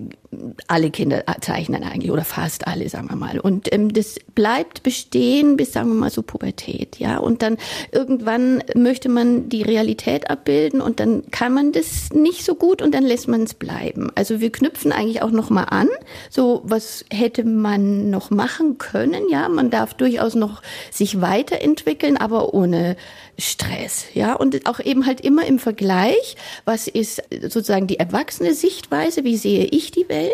alle 0.68 0.90
Kinder 0.90 1.24
zeichnen 1.40 1.82
eigentlich 1.82 2.10
oder 2.10 2.24
fast 2.24 2.66
alle, 2.66 2.88
sagen 2.88 3.08
wir 3.08 3.16
mal. 3.16 3.40
Und 3.40 3.72
ähm, 3.72 3.92
das 3.92 4.16
bleibt 4.34 4.82
bestehen 4.82 5.56
bis, 5.56 5.72
sagen 5.72 5.88
wir 5.88 5.94
mal, 5.94 6.10
so 6.10 6.22
Pubertät, 6.22 6.98
ja. 6.98 7.18
Und 7.18 7.42
dann 7.42 7.56
irgendwann 7.92 8.62
möchte 8.74 9.08
man 9.08 9.48
die 9.48 9.62
Realität 9.62 10.30
abbilden 10.30 10.80
und 10.80 11.00
dann 11.00 11.30
kann 11.30 11.52
man 11.52 11.72
das 11.72 12.10
nicht 12.12 12.44
so 12.44 12.54
gut 12.54 12.82
und 12.82 12.94
dann 12.94 13.04
lässt 13.04 13.28
man 13.28 13.42
es 13.42 13.54
bleiben. 13.54 14.10
Also 14.14 14.40
wir 14.40 14.50
knüpfen 14.50 14.92
eigentlich 14.92 15.22
auch 15.22 15.30
noch 15.30 15.50
mal 15.50 15.64
an, 15.64 15.88
so 16.30 16.62
was 16.64 17.04
hätte 17.10 17.44
man 17.44 18.10
noch 18.10 18.30
machen 18.30 18.78
können, 18.78 19.28
ja. 19.30 19.48
Man 19.48 19.70
darf 19.70 19.94
durchaus 19.94 20.34
noch 20.34 20.62
sich 20.90 21.20
weiterentwickeln, 21.20 22.16
aber 22.16 22.54
ohne 22.54 22.96
Stress, 23.38 24.06
ja, 24.14 24.34
und 24.34 24.66
auch 24.66 24.80
eben 24.80 25.04
halt 25.04 25.20
immer 25.20 25.44
im 25.46 25.58
Vergleich, 25.58 26.36
was 26.64 26.88
ist 26.88 27.22
sozusagen 27.42 27.86
die 27.86 27.98
erwachsene 27.98 28.54
Sichtweise, 28.54 29.24
wie 29.24 29.36
sehe 29.36 29.66
ich 29.66 29.90
die 29.90 30.08
Welt 30.08 30.25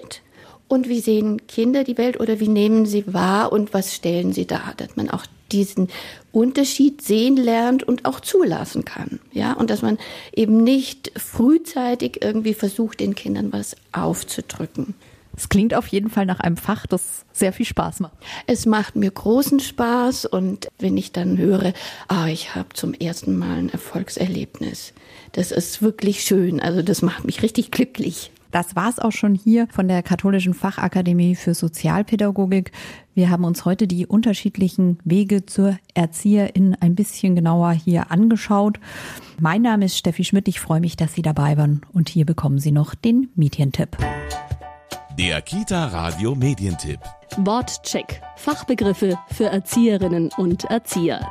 und 0.68 0.88
wie 0.88 1.00
sehen 1.00 1.46
Kinder 1.46 1.84
die 1.84 1.98
Welt 1.98 2.18
oder 2.18 2.40
wie 2.40 2.48
nehmen 2.48 2.86
sie 2.86 3.04
wahr 3.12 3.52
und 3.52 3.74
was 3.74 3.94
stellen 3.94 4.32
sie 4.32 4.46
dar, 4.46 4.72
dass 4.76 4.96
man 4.96 5.10
auch 5.10 5.26
diesen 5.52 5.88
Unterschied 6.32 7.02
sehen 7.02 7.36
lernt 7.36 7.82
und 7.82 8.06
auch 8.06 8.20
zulassen 8.20 8.84
kann, 8.84 9.20
ja, 9.32 9.52
und 9.52 9.68
dass 9.68 9.82
man 9.82 9.98
eben 10.34 10.64
nicht 10.64 11.12
frühzeitig 11.16 12.22
irgendwie 12.22 12.54
versucht, 12.54 13.00
den 13.00 13.14
Kindern 13.14 13.52
was 13.52 13.76
aufzudrücken. 13.92 14.94
Es 15.36 15.48
klingt 15.48 15.74
auf 15.74 15.86
jeden 15.88 16.10
Fall 16.10 16.26
nach 16.26 16.40
einem 16.40 16.56
Fach, 16.56 16.86
das 16.86 17.24
sehr 17.32 17.52
viel 17.52 17.66
Spaß 17.66 18.00
macht. 18.00 18.12
Es 18.46 18.66
macht 18.66 18.96
mir 18.96 19.10
großen 19.10 19.60
Spaß 19.60 20.26
und 20.26 20.68
wenn 20.78 20.96
ich 20.96 21.12
dann 21.12 21.38
höre, 21.38 21.72
ah, 22.08 22.26
ich 22.26 22.54
habe 22.54 22.68
zum 22.74 22.92
ersten 22.92 23.36
Mal 23.36 23.58
ein 23.58 23.68
Erfolgserlebnis, 23.70 24.92
das 25.32 25.50
ist 25.50 25.80
wirklich 25.80 26.22
schön. 26.22 26.60
Also 26.60 26.82
das 26.82 27.00
macht 27.00 27.24
mich 27.24 27.42
richtig 27.42 27.70
glücklich. 27.70 28.30
Das 28.52 28.76
war's 28.76 28.98
auch 28.98 29.12
schon 29.12 29.34
hier 29.34 29.66
von 29.72 29.88
der 29.88 30.02
Katholischen 30.02 30.52
Fachakademie 30.52 31.34
für 31.34 31.54
Sozialpädagogik. 31.54 32.70
Wir 33.14 33.30
haben 33.30 33.44
uns 33.44 33.64
heute 33.64 33.86
die 33.86 34.06
unterschiedlichen 34.06 34.98
Wege 35.04 35.46
zur 35.46 35.78
Erzieherin 35.94 36.76
ein 36.78 36.94
bisschen 36.94 37.34
genauer 37.34 37.72
hier 37.72 38.10
angeschaut. 38.10 38.78
Mein 39.40 39.62
Name 39.62 39.86
ist 39.86 39.96
Steffi 39.96 40.24
Schmidt. 40.24 40.48
Ich 40.48 40.60
freue 40.60 40.80
mich, 40.80 40.96
dass 40.96 41.14
Sie 41.14 41.22
dabei 41.22 41.56
waren. 41.56 41.80
Und 41.94 42.10
hier 42.10 42.26
bekommen 42.26 42.58
Sie 42.58 42.72
noch 42.72 42.94
den 42.94 43.30
Medientipp. 43.34 43.96
Der 45.18 45.42
Kita 45.42 45.86
Radio 45.88 46.34
Medientipp. 46.34 46.98
Wortcheck. 47.36 48.22
Fachbegriffe 48.36 49.18
für 49.30 49.44
Erzieherinnen 49.44 50.30
und 50.38 50.64
Erzieher. 50.64 51.30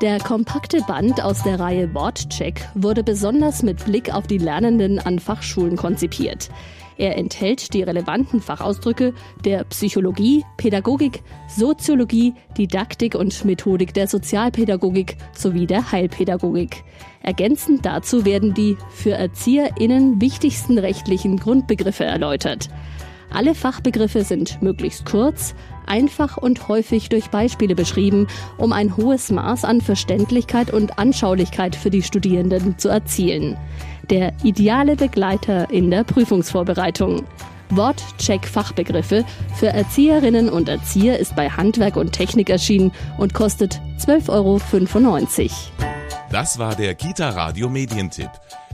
Der 0.00 0.18
kompakte 0.20 0.80
Band 0.82 1.22
aus 1.22 1.42
der 1.42 1.60
Reihe 1.60 1.92
Wortcheck 1.92 2.66
wurde 2.74 3.04
besonders 3.04 3.62
mit 3.62 3.84
Blick 3.84 4.14
auf 4.14 4.26
die 4.26 4.38
Lernenden 4.38 4.98
an 4.98 5.18
Fachschulen 5.18 5.76
konzipiert. 5.76 6.48
Er 6.96 7.16
enthält 7.18 7.74
die 7.74 7.82
relevanten 7.82 8.40
Fachausdrücke 8.40 9.12
der 9.44 9.64
Psychologie, 9.64 10.44
Pädagogik, 10.56 11.22
Soziologie, 11.48 12.34
Didaktik 12.56 13.14
und 13.14 13.44
Methodik 13.44 13.92
der 13.92 14.08
Sozialpädagogik 14.08 15.16
sowie 15.34 15.66
der 15.66 15.92
Heilpädagogik. 15.92 16.84
Ergänzend 17.22 17.84
dazu 17.84 18.24
werden 18.24 18.54
die 18.54 18.78
für 18.90 19.12
ErzieherInnen 19.12 20.20
wichtigsten 20.20 20.78
rechtlichen 20.78 21.38
Grundbegriffe 21.38 22.04
erläutert. 22.04 22.70
Alle 23.32 23.54
Fachbegriffe 23.54 24.24
sind 24.24 24.60
möglichst 24.60 25.06
kurz, 25.06 25.54
einfach 25.86 26.36
und 26.36 26.68
häufig 26.68 27.08
durch 27.08 27.30
Beispiele 27.30 27.74
beschrieben, 27.74 28.26
um 28.58 28.72
ein 28.72 28.96
hohes 28.96 29.30
Maß 29.30 29.64
an 29.64 29.80
Verständlichkeit 29.80 30.72
und 30.72 30.98
Anschaulichkeit 30.98 31.76
für 31.76 31.90
die 31.90 32.02
Studierenden 32.02 32.78
zu 32.78 32.88
erzielen. 32.88 33.56
Der 34.10 34.32
ideale 34.42 34.96
Begleiter 34.96 35.70
in 35.70 35.90
der 35.90 36.04
Prüfungsvorbereitung. 36.04 37.24
Wortcheck 37.70 38.46
Fachbegriffe 38.46 39.24
für 39.54 39.68
Erzieherinnen 39.68 40.48
und 40.48 40.68
Erzieher 40.68 41.20
ist 41.20 41.36
bei 41.36 41.48
Handwerk 41.48 41.96
und 41.96 42.12
Technik 42.12 42.50
erschienen 42.50 42.90
und 43.16 43.32
kostet 43.32 43.80
12,95 43.98 44.28
Euro. 44.30 45.50
Das 46.32 46.58
war 46.58 46.74
der 46.74 46.96
Kita 46.96 47.30
Radio 47.30 47.68
Medientipp. 47.68 48.30